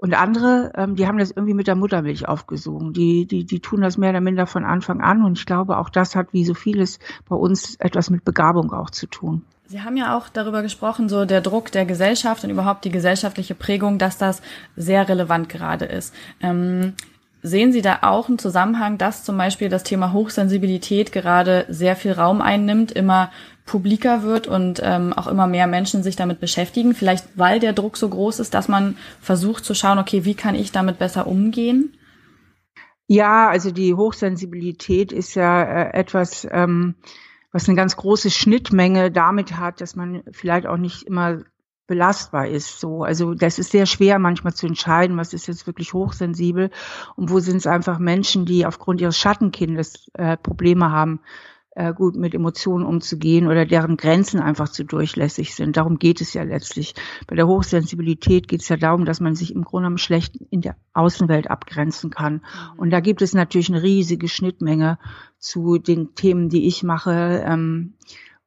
Und 0.00 0.14
andere, 0.14 0.72
ähm, 0.76 0.94
die 0.94 1.08
haben 1.08 1.18
das 1.18 1.32
irgendwie 1.32 1.54
mit 1.54 1.66
der 1.66 1.74
Muttermilch 1.74 2.28
aufgesogen. 2.28 2.92
Die, 2.92 3.26
die, 3.26 3.44
die 3.44 3.58
tun 3.58 3.80
das 3.80 3.98
mehr 3.98 4.10
oder 4.10 4.20
minder 4.20 4.46
von 4.46 4.64
Anfang 4.64 5.00
an. 5.00 5.24
Und 5.24 5.38
ich 5.38 5.44
glaube, 5.44 5.76
auch 5.76 5.90
das 5.90 6.14
hat 6.14 6.28
wie 6.32 6.44
so 6.44 6.54
vieles 6.54 7.00
bei 7.28 7.34
uns 7.34 7.74
etwas 7.76 8.08
mit 8.08 8.24
Begabung 8.24 8.72
auch 8.72 8.90
zu 8.90 9.08
tun. 9.08 9.42
Sie 9.66 9.82
haben 9.82 9.96
ja 9.96 10.16
auch 10.16 10.28
darüber 10.28 10.62
gesprochen, 10.62 11.08
so 11.08 11.24
der 11.24 11.40
Druck 11.40 11.72
der 11.72 11.84
Gesellschaft 11.84 12.44
und 12.44 12.50
überhaupt 12.50 12.84
die 12.84 12.90
gesellschaftliche 12.90 13.56
Prägung, 13.56 13.98
dass 13.98 14.16
das 14.16 14.40
sehr 14.76 15.08
relevant 15.08 15.48
gerade 15.48 15.84
ist. 15.84 16.14
Ähm, 16.40 16.94
sehen 17.42 17.72
Sie 17.72 17.82
da 17.82 18.00
auch 18.02 18.28
einen 18.28 18.38
Zusammenhang, 18.38 18.98
dass 18.98 19.24
zum 19.24 19.36
Beispiel 19.38 19.68
das 19.68 19.84
Thema 19.84 20.12
Hochsensibilität 20.12 21.12
gerade 21.12 21.66
sehr 21.68 21.96
viel 21.96 22.12
Raum 22.12 22.40
einnimmt, 22.40 22.92
immer 22.92 23.30
publiker 23.64 24.22
wird 24.22 24.46
und 24.46 24.80
ähm, 24.82 25.12
auch 25.12 25.26
immer 25.26 25.46
mehr 25.46 25.66
Menschen 25.66 26.02
sich 26.02 26.16
damit 26.16 26.40
beschäftigen, 26.40 26.94
vielleicht 26.94 27.26
weil 27.36 27.60
der 27.60 27.74
Druck 27.74 27.96
so 27.96 28.08
groß 28.08 28.40
ist, 28.40 28.54
dass 28.54 28.66
man 28.66 28.96
versucht 29.20 29.64
zu 29.64 29.74
schauen, 29.74 29.98
okay, 29.98 30.24
wie 30.24 30.34
kann 30.34 30.54
ich 30.54 30.72
damit 30.72 30.98
besser 30.98 31.26
umgehen? 31.26 31.94
Ja, 33.06 33.48
also 33.48 33.70
die 33.70 33.94
Hochsensibilität 33.94 35.12
ist 35.12 35.34
ja 35.34 35.62
äh, 35.62 35.98
etwas, 35.98 36.46
ähm, 36.50 36.94
was 37.52 37.68
eine 37.68 37.76
ganz 37.76 37.96
große 37.96 38.30
Schnittmenge 38.30 39.10
damit 39.10 39.56
hat, 39.56 39.80
dass 39.80 39.96
man 39.96 40.22
vielleicht 40.30 40.66
auch 40.66 40.76
nicht 40.76 41.04
immer 41.04 41.42
belastbar 41.88 42.46
ist. 42.46 42.78
So, 42.78 43.02
also 43.02 43.34
das 43.34 43.58
ist 43.58 43.72
sehr 43.72 43.86
schwer 43.86 44.20
manchmal 44.20 44.54
zu 44.54 44.66
entscheiden, 44.66 45.16
was 45.16 45.32
ist 45.32 45.48
jetzt 45.48 45.66
wirklich 45.66 45.92
hochsensibel 45.92 46.70
und 47.16 47.30
wo 47.30 47.40
sind 47.40 47.56
es 47.56 47.66
einfach 47.66 47.98
Menschen, 47.98 48.44
die 48.44 48.64
aufgrund 48.64 49.00
ihres 49.00 49.18
Schattenkindes 49.18 50.08
äh, 50.14 50.36
Probleme 50.36 50.92
haben, 50.92 51.20
äh, 51.78 51.94
gut 51.94 52.16
mit 52.16 52.34
Emotionen 52.34 52.84
umzugehen 52.84 53.46
oder 53.46 53.64
deren 53.64 53.96
Grenzen 53.96 54.40
einfach 54.40 54.68
zu 54.68 54.84
durchlässig 54.84 55.54
sind. 55.54 55.76
Darum 55.76 55.98
geht 55.98 56.20
es 56.20 56.34
ja 56.34 56.42
letztlich. 56.42 56.94
Bei 57.26 57.36
der 57.36 57.46
Hochsensibilität 57.46 58.48
geht 58.48 58.62
es 58.62 58.68
ja 58.68 58.76
darum, 58.76 59.04
dass 59.04 59.20
man 59.20 59.34
sich 59.34 59.54
im 59.54 59.64
Grunde 59.64 59.84
genommen 59.84 59.98
schlecht 59.98 60.36
in 60.50 60.60
der 60.60 60.76
Außenwelt 60.92 61.50
abgrenzen 61.50 62.10
kann. 62.10 62.34
Mhm. 62.34 62.78
Und 62.78 62.90
da 62.90 63.00
gibt 63.00 63.22
es 63.22 63.32
natürlich 63.32 63.70
eine 63.70 63.82
riesige 63.82 64.28
Schnittmenge 64.28 64.98
zu 65.38 65.78
den 65.78 66.14
Themen, 66.14 66.48
die 66.48 66.66
ich 66.66 66.82
mache, 66.82 67.42
ähm, 67.46 67.94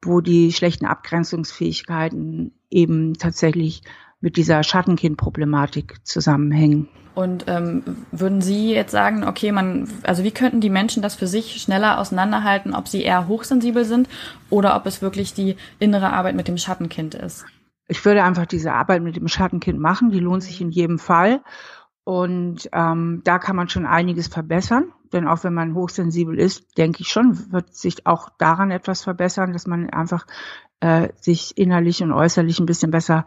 wo 0.04 0.22
die 0.22 0.52
schlechten 0.52 0.86
Abgrenzungsfähigkeiten 0.86 2.54
eben 2.70 3.14
tatsächlich 3.16 3.84
mit 4.20 4.38
dieser 4.38 4.64
Schattenkind-Problematik 4.64 6.06
zusammenhängen. 6.06 6.88
Und 7.14 7.46
ähm, 7.48 7.84
würden 8.12 8.42
Sie 8.42 8.74
jetzt 8.74 8.92
sagen, 8.92 9.26
okay, 9.26 9.52
man, 9.52 9.90
also 10.04 10.24
wie 10.24 10.32
könnten 10.32 10.62
die 10.62 10.70
Menschen 10.70 11.02
das 11.02 11.16
für 11.16 11.28
sich 11.28 11.62
schneller 11.62 12.00
auseinanderhalten, 12.00 12.74
ob 12.74 12.88
sie 12.88 13.04
eher 13.04 13.28
hochsensibel 13.28 13.84
sind 13.84 14.08
oder 14.50 14.76
ob 14.78 14.86
es 14.86 15.02
wirklich 15.02 15.34
die 15.34 15.58
innere 15.80 16.14
Arbeit 16.14 16.36
mit 16.36 16.48
dem 16.48 16.58
Schattenkind 16.58 17.16
ist? 17.16 17.46
Ich 17.88 18.06
würde 18.06 18.24
einfach 18.24 18.46
diese 18.46 18.72
Arbeit 18.72 19.02
mit 19.02 19.18
dem 19.18 19.28
Schattenkind 19.28 19.78
machen, 19.78 20.12
die 20.12 20.20
lohnt 20.20 20.44
sich 20.44 20.62
in 20.62 20.72
jedem 20.72 20.98
Fall. 20.98 21.42
Und 22.04 22.70
ähm, 22.74 23.22
da 23.24 23.40
kann 23.40 23.56
man 23.56 23.70
schon 23.70 23.86
einiges 23.86 24.28
verbessern. 24.28 24.92
Denn 25.14 25.28
auch 25.28 25.44
wenn 25.44 25.54
man 25.54 25.76
hochsensibel 25.76 26.40
ist, 26.40 26.78
denke 26.78 27.02
ich 27.02 27.10
schon, 27.10 27.52
wird 27.52 27.76
sich 27.76 28.08
auch 28.08 28.30
daran 28.38 28.72
etwas 28.72 29.04
verbessern, 29.04 29.54
dass 29.54 29.68
man 29.68 29.90
einfach 29.90 30.26
äh, 30.80 31.10
sich 31.20 31.58
innerlich 31.58 32.02
und 32.02 32.12
äußerlich 32.12 32.60
ein 32.60 32.66
bisschen 32.66 32.92
besser 32.92 33.26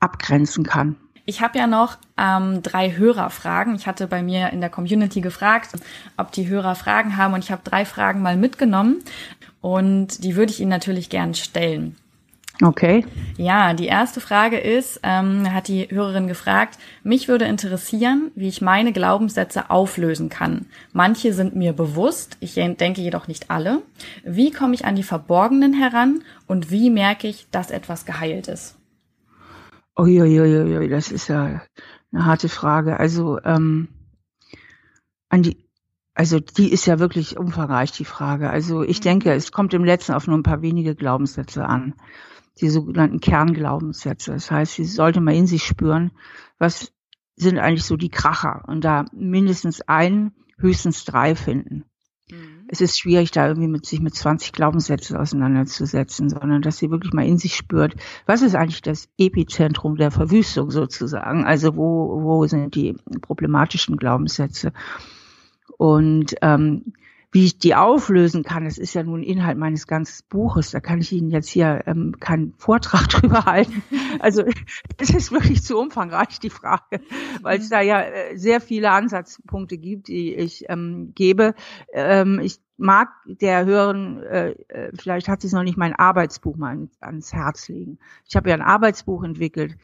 abgrenzen 0.00 0.64
kann. 0.64 0.96
Ich 1.26 1.40
habe 1.40 1.58
ja 1.58 1.66
noch 1.66 1.96
ähm, 2.18 2.62
drei 2.62 2.96
Hörerfragen. 2.96 3.74
Ich 3.74 3.86
hatte 3.86 4.06
bei 4.06 4.22
mir 4.22 4.50
in 4.50 4.60
der 4.60 4.68
Community 4.68 5.22
gefragt, 5.22 5.70
ob 6.16 6.32
die 6.32 6.48
Hörer 6.48 6.74
Fragen 6.74 7.16
haben 7.16 7.32
und 7.32 7.42
ich 7.42 7.50
habe 7.50 7.62
drei 7.64 7.84
Fragen 7.84 8.20
mal 8.20 8.36
mitgenommen 8.36 9.02
und 9.60 10.22
die 10.22 10.36
würde 10.36 10.52
ich 10.52 10.60
Ihnen 10.60 10.70
natürlich 10.70 11.08
gern 11.08 11.34
stellen. 11.34 11.96
Okay. 12.62 13.04
Ja, 13.36 13.74
die 13.74 13.86
erste 13.86 14.20
Frage 14.20 14.58
ist, 14.58 15.00
ähm, 15.02 15.52
hat 15.52 15.66
die 15.66 15.88
Hörerin 15.90 16.28
gefragt, 16.28 16.78
mich 17.02 17.26
würde 17.26 17.46
interessieren, 17.46 18.30
wie 18.36 18.46
ich 18.46 18.60
meine 18.62 18.92
Glaubenssätze 18.92 19.70
auflösen 19.70 20.28
kann. 20.28 20.66
Manche 20.92 21.32
sind 21.32 21.56
mir 21.56 21.72
bewusst, 21.72 22.36
ich 22.38 22.54
denke 22.54 23.00
jedoch 23.00 23.26
nicht 23.26 23.50
alle. 23.50 23.82
Wie 24.24 24.52
komme 24.52 24.74
ich 24.74 24.84
an 24.84 24.94
die 24.94 25.02
Verborgenen 25.02 25.72
heran 25.72 26.22
und 26.46 26.70
wie 26.70 26.90
merke 26.90 27.26
ich, 27.26 27.48
dass 27.50 27.72
etwas 27.72 28.04
geheilt 28.04 28.46
ist? 28.46 28.76
Uiuiuiui, 29.96 30.88
das 30.88 31.10
ist 31.10 31.28
ja 31.28 31.60
eine 32.12 32.24
harte 32.24 32.48
Frage. 32.48 32.98
Also 32.98 33.40
ähm, 33.44 33.88
an 35.28 35.42
die, 35.42 35.56
also 36.14 36.38
die 36.38 36.72
ist 36.72 36.86
ja 36.86 37.00
wirklich 37.00 37.36
umfangreich 37.36 37.90
die 37.90 38.04
Frage. 38.04 38.50
Also 38.50 38.82
ich 38.82 39.00
mhm. 39.00 39.04
denke, 39.04 39.32
es 39.32 39.50
kommt 39.50 39.74
im 39.74 39.84
Letzten 39.84 40.12
auf 40.12 40.28
nur 40.28 40.38
ein 40.38 40.44
paar 40.44 40.62
wenige 40.62 40.94
Glaubenssätze 40.94 41.66
an, 41.66 41.94
die 42.60 42.68
sogenannten 42.68 43.20
Kernglaubenssätze. 43.20 44.32
Das 44.32 44.50
heißt, 44.50 44.74
sie 44.74 44.84
sollte 44.84 45.20
man 45.20 45.34
in 45.34 45.46
sich 45.46 45.64
spüren, 45.64 46.12
was 46.58 46.92
sind 47.36 47.58
eigentlich 47.58 47.84
so 47.84 47.96
die 47.96 48.10
Kracher 48.10 48.62
und 48.66 48.84
da 48.84 49.06
mindestens 49.12 49.80
ein, 49.82 50.32
höchstens 50.58 51.04
drei 51.04 51.34
finden. 51.34 51.84
Mhm. 52.30 52.64
Es 52.68 52.80
ist 52.80 52.98
schwierig, 52.98 53.32
da 53.32 53.48
irgendwie 53.48 53.68
mit 53.68 53.84
sich 53.86 54.00
mit 54.00 54.14
20 54.14 54.52
Glaubenssätzen 54.52 55.16
auseinanderzusetzen, 55.16 56.30
sondern 56.30 56.62
dass 56.62 56.78
sie 56.78 56.90
wirklich 56.90 57.12
mal 57.12 57.26
in 57.26 57.38
sich 57.38 57.56
spürt, 57.56 57.96
was 58.26 58.42
ist 58.42 58.54
eigentlich 58.54 58.82
das 58.82 59.08
Epizentrum 59.18 59.96
der 59.96 60.10
Verwüstung 60.10 60.70
sozusagen? 60.70 61.44
Also 61.44 61.76
wo, 61.76 62.22
wo 62.22 62.46
sind 62.46 62.74
die 62.74 62.96
problematischen 63.20 63.96
Glaubenssätze? 63.96 64.72
Und 65.76 66.36
ähm, 66.40 66.94
wie 67.34 67.46
ich 67.46 67.58
die 67.58 67.74
auflösen 67.74 68.44
kann, 68.44 68.64
das 68.64 68.78
ist 68.78 68.94
ja 68.94 69.02
nun 69.02 69.24
Inhalt 69.24 69.58
meines 69.58 69.88
ganzen 69.88 70.24
Buches. 70.28 70.70
Da 70.70 70.78
kann 70.78 71.00
ich 71.00 71.10
Ihnen 71.10 71.30
jetzt 71.30 71.48
hier 71.48 71.82
ähm, 71.86 72.14
keinen 72.20 72.54
Vortrag 72.58 73.08
drüber 73.08 73.44
halten. 73.44 73.82
Also 74.20 74.44
es 74.98 75.10
ist 75.10 75.32
wirklich 75.32 75.64
zu 75.64 75.76
umfangreich, 75.76 76.38
die 76.38 76.48
Frage, 76.48 77.00
weil 77.42 77.58
es 77.58 77.68
da 77.68 77.80
ja 77.80 78.02
äh, 78.02 78.36
sehr 78.36 78.60
viele 78.60 78.92
Ansatzpunkte 78.92 79.78
gibt, 79.78 80.06
die 80.06 80.32
ich 80.32 80.66
ähm, 80.68 81.10
gebe. 81.16 81.56
Ähm, 81.92 82.38
ich 82.38 82.60
mag 82.76 83.08
der 83.26 83.64
Hören, 83.64 84.22
äh, 84.22 84.50
äh 84.68 84.92
vielleicht 84.96 85.26
hat 85.26 85.40
sie 85.40 85.48
es 85.48 85.52
noch 85.52 85.64
nicht, 85.64 85.76
mein 85.76 85.92
Arbeitsbuch 85.92 86.54
mal 86.54 86.70
an, 86.70 86.90
ans 87.00 87.32
Herz 87.32 87.68
legen. 87.68 87.98
Ich 88.28 88.36
habe 88.36 88.50
ja 88.50 88.54
ein 88.54 88.62
Arbeitsbuch 88.62 89.24
entwickelt 89.24 89.76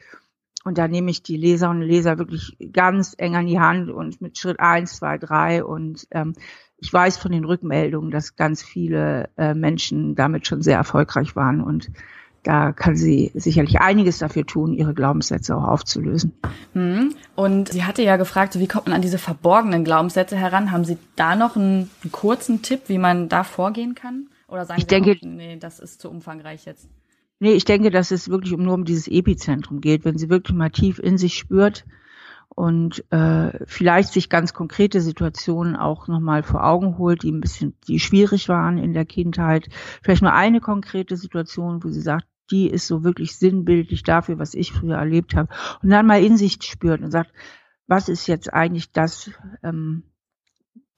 und 0.63 0.77
da 0.77 0.87
nehme 0.87 1.11
ich 1.11 1.21
die 1.21 1.35
Leserinnen 1.35 1.83
und 1.83 1.89
Leser 1.89 2.17
wirklich 2.17 2.55
ganz 2.71 3.13
eng 3.17 3.35
an 3.35 3.47
die 3.47 3.59
Hand 3.59 3.89
und 3.89 4.21
mit 4.21 4.37
Schritt 4.37 4.61
eins, 4.61 4.95
zwei, 4.95 5.17
drei 5.17 5.65
und 5.65 6.07
ähm, 6.11 6.33
ich 6.81 6.91
weiß 6.91 7.17
von 7.17 7.31
den 7.31 7.45
Rückmeldungen, 7.45 8.11
dass 8.11 8.35
ganz 8.35 8.63
viele 8.63 9.29
äh, 9.37 9.53
Menschen 9.53 10.15
damit 10.15 10.47
schon 10.47 10.61
sehr 10.61 10.77
erfolgreich 10.77 11.35
waren 11.35 11.61
und 11.61 11.91
da 12.43 12.71
kann 12.71 12.95
sie 12.95 13.31
sicherlich 13.35 13.79
einiges 13.81 14.17
dafür 14.17 14.47
tun, 14.47 14.73
ihre 14.73 14.95
Glaubenssätze 14.95 15.55
auch 15.55 15.63
aufzulösen. 15.63 16.33
Hm. 16.73 17.13
Und 17.35 17.69
sie 17.69 17.83
hatte 17.83 18.01
ja 18.01 18.17
gefragt, 18.17 18.57
wie 18.57 18.67
kommt 18.67 18.87
man 18.87 18.95
an 18.95 19.03
diese 19.03 19.19
verborgenen 19.19 19.83
Glaubenssätze 19.83 20.35
heran? 20.35 20.71
Haben 20.71 20.83
Sie 20.83 20.97
da 21.15 21.35
noch 21.35 21.55
einen, 21.55 21.91
einen 22.01 22.11
kurzen 22.11 22.63
Tipp, 22.63 22.81
wie 22.87 22.97
man 22.97 23.29
da 23.29 23.43
vorgehen 23.43 23.93
kann? 23.93 24.27
Oder 24.47 24.65
sagen 24.65 24.79
ich 24.79 24.85
Sie 24.85 24.87
denke, 24.87 25.11
auch, 25.11 25.21
nee, 25.21 25.57
das 25.57 25.79
ist 25.79 26.01
zu 26.01 26.09
umfangreich 26.09 26.65
jetzt? 26.65 26.89
Nee, 27.39 27.53
ich 27.53 27.65
denke, 27.65 27.91
dass 27.91 28.09
es 28.09 28.27
wirklich 28.27 28.57
nur 28.57 28.73
um 28.73 28.85
dieses 28.85 29.07
Epizentrum 29.07 29.79
geht. 29.79 30.03
Wenn 30.03 30.17
sie 30.17 30.29
wirklich 30.29 30.57
mal 30.57 30.71
tief 30.71 30.97
in 30.97 31.19
sich 31.19 31.35
spürt, 31.35 31.85
und 32.55 33.03
äh, 33.11 33.65
vielleicht 33.65 34.11
sich 34.11 34.29
ganz 34.29 34.53
konkrete 34.53 35.01
Situationen 35.01 35.75
auch 35.75 36.07
nochmal 36.07 36.43
vor 36.43 36.65
Augen 36.65 36.97
holt, 36.97 37.23
die 37.23 37.31
ein 37.31 37.41
bisschen, 37.41 37.75
die 37.87 37.99
schwierig 37.99 38.49
waren 38.49 38.77
in 38.77 38.93
der 38.93 39.05
Kindheit. 39.05 39.69
Vielleicht 40.03 40.21
nur 40.21 40.33
eine 40.33 40.59
konkrete 40.59 41.15
Situation, 41.15 41.83
wo 41.83 41.89
sie 41.89 42.01
sagt, 42.01 42.25
die 42.51 42.69
ist 42.69 42.87
so 42.87 43.03
wirklich 43.03 43.37
sinnbildlich 43.37 44.03
dafür, 44.03 44.37
was 44.37 44.53
ich 44.53 44.73
früher 44.73 44.97
erlebt 44.97 45.35
habe. 45.35 45.47
Und 45.81 45.89
dann 45.89 46.05
mal 46.05 46.23
in 46.23 46.35
sich 46.35 46.59
spürt 46.61 47.01
und 47.01 47.11
sagt, 47.11 47.31
was 47.87 48.09
ist 48.09 48.27
jetzt 48.27 48.53
eigentlich 48.53 48.91
das, 48.91 49.31
ähm, 49.63 50.03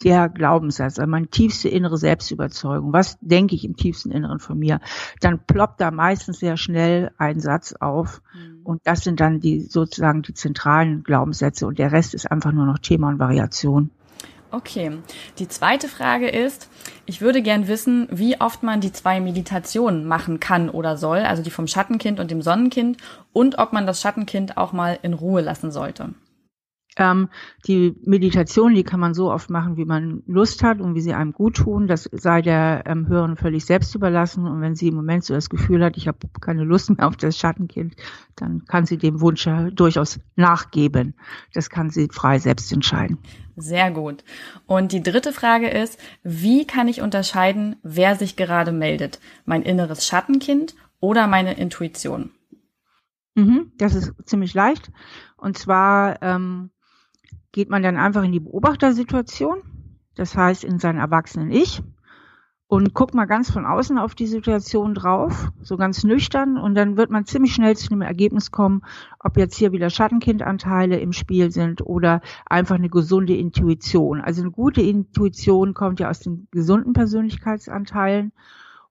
der 0.03 0.29
Glaubenssatz, 0.29 0.99
also 0.99 1.09
meine 1.09 1.27
tiefste 1.27 1.69
innere 1.69 1.97
Selbstüberzeugung, 1.97 2.93
was 2.93 3.17
denke 3.21 3.55
ich 3.55 3.63
im 3.63 3.75
tiefsten 3.75 4.11
Inneren 4.11 4.39
von 4.39 4.57
mir, 4.57 4.79
dann 5.21 5.45
ploppt 5.45 5.79
da 5.79 5.91
meistens 5.91 6.39
sehr 6.39 6.57
schnell 6.57 7.11
ein 7.17 7.39
Satz 7.39 7.73
auf 7.73 8.21
mhm. 8.33 8.61
und 8.63 8.81
das 8.85 9.01
sind 9.01 9.19
dann 9.19 9.39
die 9.39 9.61
sozusagen 9.61 10.21
die 10.21 10.33
zentralen 10.33 11.03
Glaubenssätze 11.03 11.67
und 11.67 11.79
der 11.79 11.91
Rest 11.91 12.13
ist 12.13 12.29
einfach 12.29 12.51
nur 12.51 12.65
noch 12.65 12.79
Thema 12.79 13.09
und 13.09 13.19
Variation. 13.19 13.91
Okay. 14.53 14.99
Die 15.39 15.47
zweite 15.47 15.87
Frage 15.87 16.29
ist, 16.29 16.69
ich 17.07 17.21
würde 17.21 17.41
gern 17.41 17.67
wissen, 17.67 18.07
wie 18.11 18.39
oft 18.39 18.61
man 18.61 18.81
die 18.81 18.91
zwei 18.91 19.19
Meditationen 19.19 20.05
machen 20.05 20.39
kann 20.39 20.69
oder 20.69 20.95
soll, 20.95 21.21
also 21.21 21.41
die 21.41 21.49
vom 21.49 21.65
Schattenkind 21.65 22.19
und 22.19 22.29
dem 22.29 22.43
Sonnenkind, 22.43 22.97
und 23.33 23.57
ob 23.57 23.73
man 23.73 23.87
das 23.87 23.99
Schattenkind 23.99 24.57
auch 24.57 24.71
mal 24.71 24.99
in 25.01 25.15
Ruhe 25.15 25.41
lassen 25.41 25.71
sollte. 25.71 26.13
Ähm, 26.97 27.29
die 27.65 27.95
Meditation, 28.05 28.75
die 28.75 28.83
kann 28.83 28.99
man 28.99 29.13
so 29.13 29.31
oft 29.31 29.49
machen, 29.49 29.77
wie 29.77 29.85
man 29.85 30.21
Lust 30.27 30.63
hat 30.63 30.79
und 30.79 30.93
wie 30.95 31.01
sie 31.01 31.13
einem 31.13 31.31
gut 31.31 31.55
tun. 31.55 31.87
Das 31.87 32.09
sei 32.11 32.41
der 32.41 32.83
ähm, 32.85 33.07
Hörerin 33.07 33.35
völlig 33.35 33.65
selbst 33.65 33.95
überlassen. 33.95 34.45
Und 34.45 34.61
wenn 34.61 34.75
sie 34.75 34.89
im 34.89 34.95
Moment 34.95 35.23
so 35.23 35.33
das 35.33 35.49
Gefühl 35.49 35.83
hat, 35.83 35.97
ich 35.97 36.07
habe 36.07 36.19
keine 36.39 36.63
Lust 36.63 36.89
mehr 36.89 37.07
auf 37.07 37.17
das 37.17 37.37
Schattenkind, 37.37 37.95
dann 38.35 38.65
kann 38.65 38.85
sie 38.85 38.97
dem 38.97 39.21
Wunsch 39.21 39.45
ja 39.45 39.71
durchaus 39.71 40.19
nachgeben. 40.35 41.15
Das 41.53 41.69
kann 41.69 41.89
sie 41.89 42.09
frei 42.11 42.39
selbst 42.39 42.71
entscheiden. 42.71 43.17
Sehr 43.55 43.91
gut. 43.91 44.23
Und 44.65 44.91
die 44.91 45.03
dritte 45.03 45.31
Frage 45.31 45.69
ist, 45.69 45.99
wie 46.23 46.65
kann 46.65 46.87
ich 46.87 47.01
unterscheiden, 47.01 47.75
wer 47.83 48.15
sich 48.15 48.35
gerade 48.35 48.71
meldet? 48.71 49.19
Mein 49.45 49.63
inneres 49.63 50.07
Schattenkind 50.07 50.75
oder 50.99 51.27
meine 51.27 51.53
Intuition? 51.53 52.31
Mhm, 53.35 53.71
das 53.77 53.95
ist 53.95 54.13
ziemlich 54.25 54.53
leicht. 54.53 54.91
Und 55.37 55.57
zwar 55.57 56.21
ähm, 56.21 56.69
geht 57.53 57.69
man 57.69 57.83
dann 57.83 57.95
einfach 57.95 58.23
in 58.23 58.33
die 58.33 58.41
Beobachtersituation, 58.41 59.61
das 60.15 60.35
heißt 60.35 60.65
in 60.65 60.79
sein 60.79 60.97
erwachsenen 60.97 61.51
Ich 61.51 61.81
und 62.67 62.95
guckt 62.95 63.13
mal 63.13 63.25
ganz 63.25 63.51
von 63.51 63.67
außen 63.67 63.99
auf 63.99 64.15
die 64.15 64.25
Situation 64.25 64.95
drauf, 64.95 65.51
so 65.61 65.77
ganz 65.77 66.03
nüchtern 66.03 66.57
und 66.57 66.73
dann 66.73 66.97
wird 66.97 67.11
man 67.11 67.25
ziemlich 67.25 67.53
schnell 67.53 67.77
zu 67.77 67.91
einem 67.91 68.01
Ergebnis 68.01 68.49
kommen, 68.49 68.81
ob 69.19 69.37
jetzt 69.37 69.55
hier 69.55 69.71
wieder 69.71 69.91
Schattenkindanteile 69.91 70.99
im 70.99 71.13
Spiel 71.13 71.51
sind 71.51 71.85
oder 71.85 72.21
einfach 72.47 72.75
eine 72.75 72.89
gesunde 72.89 73.35
Intuition. 73.35 74.19
Also 74.19 74.41
eine 74.41 74.51
gute 74.51 74.81
Intuition 74.81 75.75
kommt 75.75 75.99
ja 75.99 76.09
aus 76.09 76.19
den 76.19 76.47
gesunden 76.49 76.93
Persönlichkeitsanteilen 76.93 78.31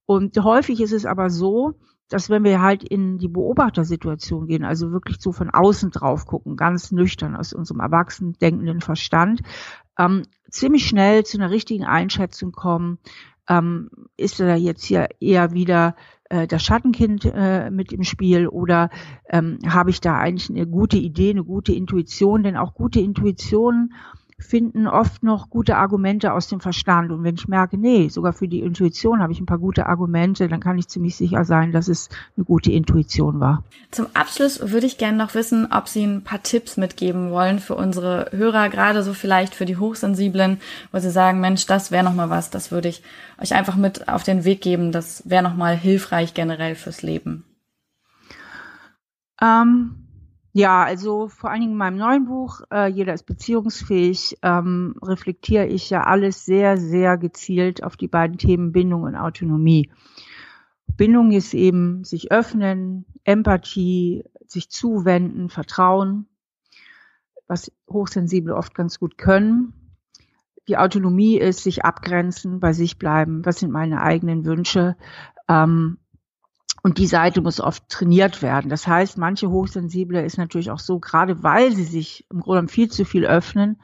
und 0.06 0.36
häufig 0.38 0.80
ist 0.80 0.92
es 0.92 1.04
aber 1.04 1.28
so, 1.30 1.74
dass 2.12 2.30
wenn 2.30 2.44
wir 2.44 2.60
halt 2.60 2.84
in 2.84 3.18
die 3.18 3.28
Beobachtersituation 3.28 4.46
gehen, 4.46 4.64
also 4.64 4.92
wirklich 4.92 5.18
so 5.20 5.32
von 5.32 5.50
außen 5.50 5.90
drauf 5.90 6.26
gucken, 6.26 6.56
ganz 6.56 6.92
nüchtern 6.92 7.36
aus 7.36 7.52
unserem 7.52 7.80
erwachsenen 7.80 8.34
denkenden 8.34 8.80
Verstand, 8.80 9.42
ähm, 9.98 10.22
ziemlich 10.50 10.86
schnell 10.86 11.24
zu 11.24 11.38
einer 11.38 11.50
richtigen 11.50 11.84
Einschätzung 11.84 12.52
kommen, 12.52 12.98
ähm, 13.48 13.90
ist 14.16 14.40
da 14.40 14.54
jetzt 14.54 14.84
hier 14.84 15.08
eher 15.20 15.52
wieder 15.52 15.96
äh, 16.28 16.46
das 16.46 16.62
Schattenkind 16.62 17.24
äh, 17.24 17.70
mit 17.70 17.92
im 17.92 18.04
Spiel 18.04 18.48
oder 18.48 18.90
ähm, 19.28 19.58
habe 19.66 19.90
ich 19.90 20.00
da 20.00 20.18
eigentlich 20.18 20.50
eine 20.50 20.66
gute 20.66 20.98
Idee, 20.98 21.30
eine 21.30 21.44
gute 21.44 21.72
Intuition, 21.72 22.42
denn 22.42 22.56
auch 22.56 22.74
gute 22.74 23.00
Intuitionen 23.00 23.94
finden 24.42 24.86
oft 24.86 25.22
noch 25.22 25.50
gute 25.50 25.76
Argumente 25.76 26.32
aus 26.32 26.48
dem 26.48 26.60
Verstand. 26.60 27.10
Und 27.10 27.24
wenn 27.24 27.34
ich 27.34 27.48
merke, 27.48 27.78
nee, 27.78 28.08
sogar 28.08 28.32
für 28.32 28.48
die 28.48 28.60
Intuition 28.60 29.20
habe 29.20 29.32
ich 29.32 29.40
ein 29.40 29.46
paar 29.46 29.58
gute 29.58 29.86
Argumente, 29.86 30.48
dann 30.48 30.60
kann 30.60 30.78
ich 30.78 30.88
ziemlich 30.88 31.16
sicher 31.16 31.44
sein, 31.44 31.72
dass 31.72 31.88
es 31.88 32.08
eine 32.36 32.44
gute 32.44 32.72
Intuition 32.72 33.40
war. 33.40 33.64
Zum 33.90 34.06
Abschluss 34.14 34.60
würde 34.70 34.86
ich 34.86 34.98
gerne 34.98 35.16
noch 35.16 35.34
wissen, 35.34 35.68
ob 35.70 35.88
Sie 35.88 36.04
ein 36.04 36.22
paar 36.22 36.42
Tipps 36.42 36.76
mitgeben 36.76 37.30
wollen 37.30 37.58
für 37.58 37.74
unsere 37.74 38.28
Hörer, 38.32 38.68
gerade 38.68 39.02
so 39.02 39.14
vielleicht 39.14 39.54
für 39.54 39.66
die 39.66 39.76
Hochsensiblen, 39.76 40.60
wo 40.92 40.98
Sie 40.98 41.10
sagen, 41.10 41.40
Mensch, 41.40 41.66
das 41.66 41.90
wäre 41.90 42.04
noch 42.04 42.14
mal 42.14 42.30
was, 42.30 42.50
das 42.50 42.70
würde 42.70 42.88
ich 42.88 43.02
euch 43.40 43.54
einfach 43.54 43.76
mit 43.76 44.08
auf 44.08 44.22
den 44.22 44.44
Weg 44.44 44.60
geben, 44.60 44.92
das 44.92 45.22
wäre 45.28 45.42
noch 45.42 45.56
mal 45.56 45.76
hilfreich 45.76 46.34
generell 46.34 46.74
fürs 46.74 47.02
Leben. 47.02 47.44
Ähm 49.40 50.01
ja, 50.52 50.84
also 50.84 51.28
vor 51.28 51.50
allen 51.50 51.60
Dingen 51.60 51.72
in 51.72 51.78
meinem 51.78 51.96
neuen 51.96 52.26
Buch, 52.26 52.60
äh, 52.70 52.86
Jeder 52.88 53.14
ist 53.14 53.24
beziehungsfähig, 53.24 54.36
ähm, 54.42 54.96
reflektiere 55.02 55.66
ich 55.66 55.88
ja 55.88 56.02
alles 56.02 56.44
sehr, 56.44 56.76
sehr 56.76 57.16
gezielt 57.16 57.82
auf 57.82 57.96
die 57.96 58.08
beiden 58.08 58.36
Themen 58.36 58.72
Bindung 58.72 59.04
und 59.04 59.16
Autonomie. 59.16 59.90
Bindung 60.86 61.32
ist 61.32 61.54
eben 61.54 62.04
sich 62.04 62.30
öffnen, 62.30 63.06
Empathie, 63.24 64.24
sich 64.46 64.68
zuwenden, 64.68 65.48
Vertrauen, 65.48 66.26
was 67.46 67.72
Hochsensible 67.88 68.54
oft 68.54 68.74
ganz 68.74 68.98
gut 68.98 69.16
können. 69.16 69.72
Die 70.68 70.76
Autonomie 70.76 71.38
ist 71.38 71.62
sich 71.62 71.84
abgrenzen, 71.84 72.60
bei 72.60 72.74
sich 72.74 72.98
bleiben, 72.98 73.44
was 73.44 73.60
sind 73.60 73.72
meine 73.72 74.02
eigenen 74.02 74.44
Wünsche, 74.44 74.96
ähm, 75.48 75.98
und 76.82 76.98
die 76.98 77.06
Seite 77.06 77.40
muss 77.40 77.60
oft 77.60 77.88
trainiert 77.88 78.42
werden. 78.42 78.68
Das 78.68 78.86
heißt, 78.86 79.16
manche 79.16 79.50
Hochsensible 79.50 80.24
ist 80.24 80.36
natürlich 80.36 80.70
auch 80.70 80.80
so, 80.80 80.98
gerade 80.98 81.42
weil 81.42 81.72
sie 81.72 81.84
sich 81.84 82.26
im 82.30 82.40
Grunde 82.40 82.70
viel 82.70 82.90
zu 82.90 83.04
viel 83.04 83.24
öffnen 83.24 83.80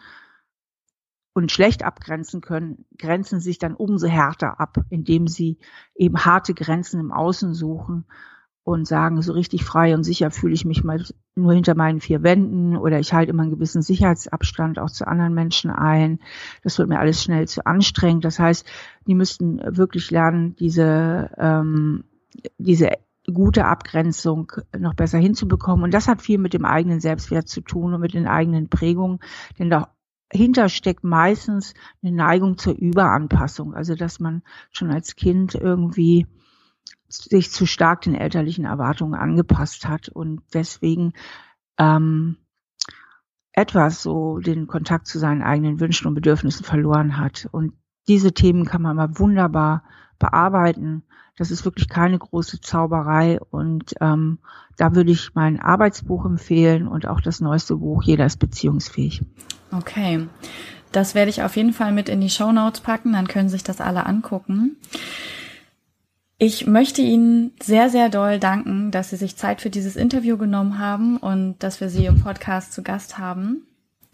und 1.32 1.52
schlecht 1.52 1.84
abgrenzen 1.84 2.40
können, 2.40 2.84
grenzen 2.98 3.38
sich 3.40 3.58
dann 3.58 3.74
umso 3.74 4.08
härter 4.08 4.58
ab, 4.58 4.78
indem 4.90 5.28
sie 5.28 5.58
eben 5.94 6.24
harte 6.24 6.54
Grenzen 6.54 6.98
im 6.98 7.12
Außen 7.12 7.54
suchen 7.54 8.06
und 8.64 8.86
sagen, 8.86 9.22
so 9.22 9.32
richtig 9.32 9.64
frei 9.64 9.94
und 9.94 10.02
sicher 10.02 10.32
fühle 10.32 10.52
ich 10.52 10.64
mich 10.64 10.82
mal 10.82 11.02
nur 11.36 11.54
hinter 11.54 11.76
meinen 11.76 12.00
vier 12.00 12.24
Wänden 12.24 12.76
oder 12.76 12.98
ich 12.98 13.14
halte 13.14 13.30
immer 13.30 13.44
einen 13.44 13.52
gewissen 13.52 13.80
Sicherheitsabstand 13.80 14.80
auch 14.80 14.90
zu 14.90 15.06
anderen 15.06 15.32
Menschen 15.32 15.70
ein. 15.70 16.18
Das 16.64 16.78
wird 16.78 16.88
mir 16.88 16.98
alles 16.98 17.22
schnell 17.22 17.46
zu 17.46 17.64
anstrengend. 17.64 18.24
Das 18.24 18.40
heißt, 18.40 18.66
die 19.06 19.14
müssten 19.14 19.60
wirklich 19.74 20.10
lernen, 20.10 20.56
diese 20.56 21.30
ähm, 21.38 22.04
diese 22.58 22.90
gute 23.32 23.66
Abgrenzung 23.66 24.52
noch 24.76 24.94
besser 24.94 25.18
hinzubekommen. 25.18 25.84
Und 25.84 25.94
das 25.94 26.08
hat 26.08 26.22
viel 26.22 26.38
mit 26.38 26.54
dem 26.54 26.64
eigenen 26.64 27.00
Selbstwert 27.00 27.48
zu 27.48 27.60
tun 27.60 27.94
und 27.94 28.00
mit 28.00 28.14
den 28.14 28.26
eigenen 28.26 28.68
Prägungen, 28.68 29.20
denn 29.58 29.70
dahinter 29.70 30.68
steckt 30.68 31.04
meistens 31.04 31.74
eine 32.02 32.12
Neigung 32.12 32.56
zur 32.58 32.74
Überanpassung, 32.74 33.74
also 33.74 33.94
dass 33.94 34.20
man 34.20 34.42
schon 34.70 34.90
als 34.90 35.16
Kind 35.16 35.54
irgendwie 35.54 36.26
sich 37.08 37.50
zu 37.50 37.66
stark 37.66 38.02
den 38.02 38.14
elterlichen 38.14 38.64
Erwartungen 38.64 39.14
angepasst 39.14 39.88
hat 39.88 40.08
und 40.08 40.42
deswegen 40.52 41.12
ähm, 41.78 42.36
etwas 43.52 44.02
so 44.02 44.38
den 44.38 44.66
Kontakt 44.66 45.06
zu 45.06 45.18
seinen 45.18 45.42
eigenen 45.42 45.80
Wünschen 45.80 46.06
und 46.06 46.14
Bedürfnissen 46.14 46.64
verloren 46.64 47.16
hat. 47.16 47.48
Und 47.50 47.72
diese 48.06 48.32
Themen 48.32 48.66
kann 48.66 48.82
man 48.82 48.96
mal 48.96 49.18
wunderbar 49.18 49.82
bearbeiten. 50.18 51.02
Das 51.38 51.50
ist 51.50 51.64
wirklich 51.64 51.88
keine 51.88 52.18
große 52.18 52.60
Zauberei 52.60 53.38
und 53.50 53.94
ähm, 54.00 54.38
da 54.76 54.94
würde 54.94 55.12
ich 55.12 55.34
mein 55.34 55.60
Arbeitsbuch 55.60 56.24
empfehlen 56.24 56.88
und 56.88 57.06
auch 57.06 57.20
das 57.20 57.40
neueste 57.40 57.76
Buch 57.76 58.02
Jeder 58.02 58.26
ist 58.26 58.38
beziehungsfähig. 58.38 59.22
Okay, 59.70 60.26
das 60.92 61.14
werde 61.14 61.30
ich 61.30 61.42
auf 61.42 61.56
jeden 61.56 61.72
Fall 61.72 61.92
mit 61.92 62.08
in 62.08 62.20
die 62.20 62.30
Show 62.30 62.50
Notes 62.52 62.80
packen, 62.80 63.12
dann 63.12 63.28
können 63.28 63.48
sich 63.48 63.62
das 63.62 63.80
alle 63.80 64.04
angucken. 64.06 64.76
Ich 66.38 66.66
möchte 66.66 67.02
Ihnen 67.02 67.52
sehr, 67.60 67.88
sehr 67.90 68.08
doll 68.08 68.38
danken, 68.38 68.90
dass 68.90 69.10
Sie 69.10 69.16
sich 69.16 69.36
Zeit 69.36 69.60
für 69.60 69.70
dieses 69.70 69.96
Interview 69.96 70.36
genommen 70.36 70.78
haben 70.78 71.16
und 71.16 71.56
dass 71.62 71.80
wir 71.80 71.88
Sie 71.88 72.06
im 72.06 72.22
Podcast 72.22 72.72
zu 72.72 72.82
Gast 72.82 73.18
haben 73.18 73.62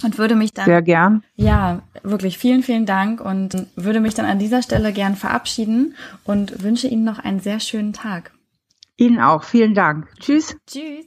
und 0.02 0.18
würde 0.18 0.34
mich 0.34 0.52
dann 0.52 0.64
sehr 0.66 0.82
gern 0.82 1.22
ja 1.36 1.82
wirklich 2.02 2.38
vielen 2.38 2.62
vielen 2.62 2.86
Dank 2.86 3.20
und 3.20 3.66
würde 3.76 4.00
mich 4.00 4.14
dann 4.14 4.26
an 4.26 4.38
dieser 4.38 4.62
Stelle 4.62 4.92
gern 4.92 5.16
verabschieden 5.16 5.94
und 6.24 6.62
wünsche 6.62 6.88
Ihnen 6.88 7.04
noch 7.04 7.18
einen 7.18 7.40
sehr 7.40 7.60
schönen 7.60 7.92
Tag. 7.92 8.32
Ihnen 8.96 9.20
auch 9.20 9.44
vielen 9.44 9.74
Dank. 9.74 10.08
Tschüss. 10.20 10.56
Tschüss. 10.66 11.06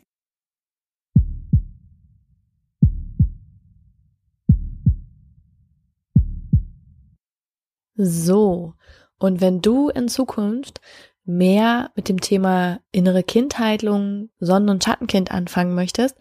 So, 7.99 8.75
und 9.17 9.41
wenn 9.41 9.61
du 9.61 9.89
in 9.89 10.07
Zukunft 10.07 10.81
mehr 11.25 11.91
mit 11.95 12.09
dem 12.09 12.21
Thema 12.21 12.79
innere 12.91 13.23
Kindheilung, 13.23 14.29
Sonnen- 14.39 14.69
und 14.69 14.83
Schattenkind 14.83 15.31
anfangen 15.31 15.73
möchtest, 15.73 16.15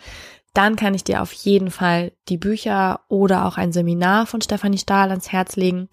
dann 0.56 0.76
kann 0.76 0.94
ich 0.94 1.04
dir 1.04 1.22
auf 1.22 1.32
jeden 1.32 1.70
Fall 1.70 2.12
die 2.28 2.38
Bücher 2.38 3.00
oder 3.08 3.44
auch 3.44 3.58
ein 3.58 3.72
Seminar 3.72 4.26
von 4.26 4.40
Stefanie 4.40 4.78
Stahl 4.78 5.10
ans 5.10 5.30
Herz 5.30 5.56
legen. 5.56 5.88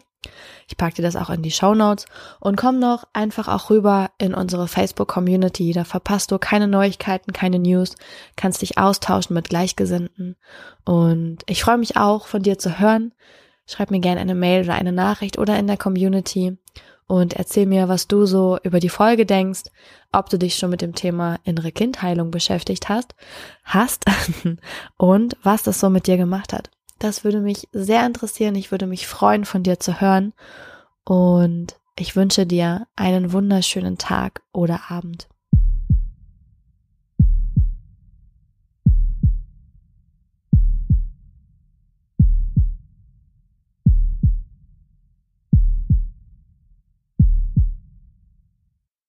Ich 0.67 0.77
packe 0.77 0.97
dir 0.97 1.03
das 1.03 1.17
auch 1.17 1.31
in 1.31 1.43
die 1.43 1.51
Show 1.51 1.75
Notes 1.75 2.07
und 2.41 2.57
komm 2.57 2.79
noch 2.79 3.05
einfach 3.13 3.49
auch 3.49 3.71
rüber 3.71 4.11
in 4.19 4.35
unsere 4.35 4.69
Facebook 4.69 5.09
Community. 5.09 5.73
Da 5.73 5.85
verpasst 5.85 6.31
du 6.31 6.39
keine 6.39 6.69
Neuigkeiten, 6.69 7.33
keine 7.33 7.59
News, 7.59 7.95
kannst 8.37 8.63
dich 8.63 8.79
austauschen 8.79 9.35
mit 9.35 9.49
Gleichgesinnten. 9.49 10.37
Und 10.85 11.39
ich 11.47 11.63
freue 11.63 11.79
mich 11.79 11.97
auch, 11.97 12.27
von 12.27 12.43
dir 12.43 12.59
zu 12.59 12.79
hören. 12.79 13.13
Schreib 13.67 13.91
mir 13.91 14.01
gerne 14.01 14.21
eine 14.21 14.35
Mail 14.35 14.65
oder 14.65 14.75
eine 14.75 14.93
Nachricht 14.93 15.39
oder 15.39 15.59
in 15.59 15.67
der 15.67 15.77
Community 15.77 16.57
und 17.09 17.33
erzähl 17.33 17.67
mir, 17.67 17.89
was 17.89 18.07
du 18.07 18.27
so 18.27 18.59
über 18.63 18.81
die 18.81 18.91
Folge 18.91 19.27
denkst, 19.27 19.63
ob 20.13 20.29
du 20.29 20.39
dich 20.39 20.57
schon 20.57 20.71
mit 20.71 20.83
dem 20.83 20.95
Thema 20.95 21.39
innere 21.43 21.73
Kindheilung 21.73 22.31
beschäftigt 22.31 22.89
hast, 22.89 23.15
hast 23.65 24.05
und 24.99 25.37
was 25.43 25.63
das 25.63 25.81
so 25.81 25.89
mit 25.89 26.07
dir 26.07 26.19
gemacht 26.19 26.53
hat. 26.53 26.71
Das 26.99 27.25
würde 27.25 27.41
mich 27.41 27.69
sehr 27.73 28.05
interessieren. 28.05 28.55
Ich 28.57 28.71
würde 28.71 28.87
mich 28.87 29.07
freuen, 29.07 29.45
von 29.45 29.63
dir 29.63 29.81
zu 29.81 30.01
hören. 30.01 30.35
Und 31.05 31.77
ich 31.97 32.15
wünsche 32.15 32.45
dir 32.45 32.87
einen 32.95 33.33
wunderschönen 33.33 33.99
Tag 33.99 34.43
oder 34.53 34.91
Abend. 34.91 35.29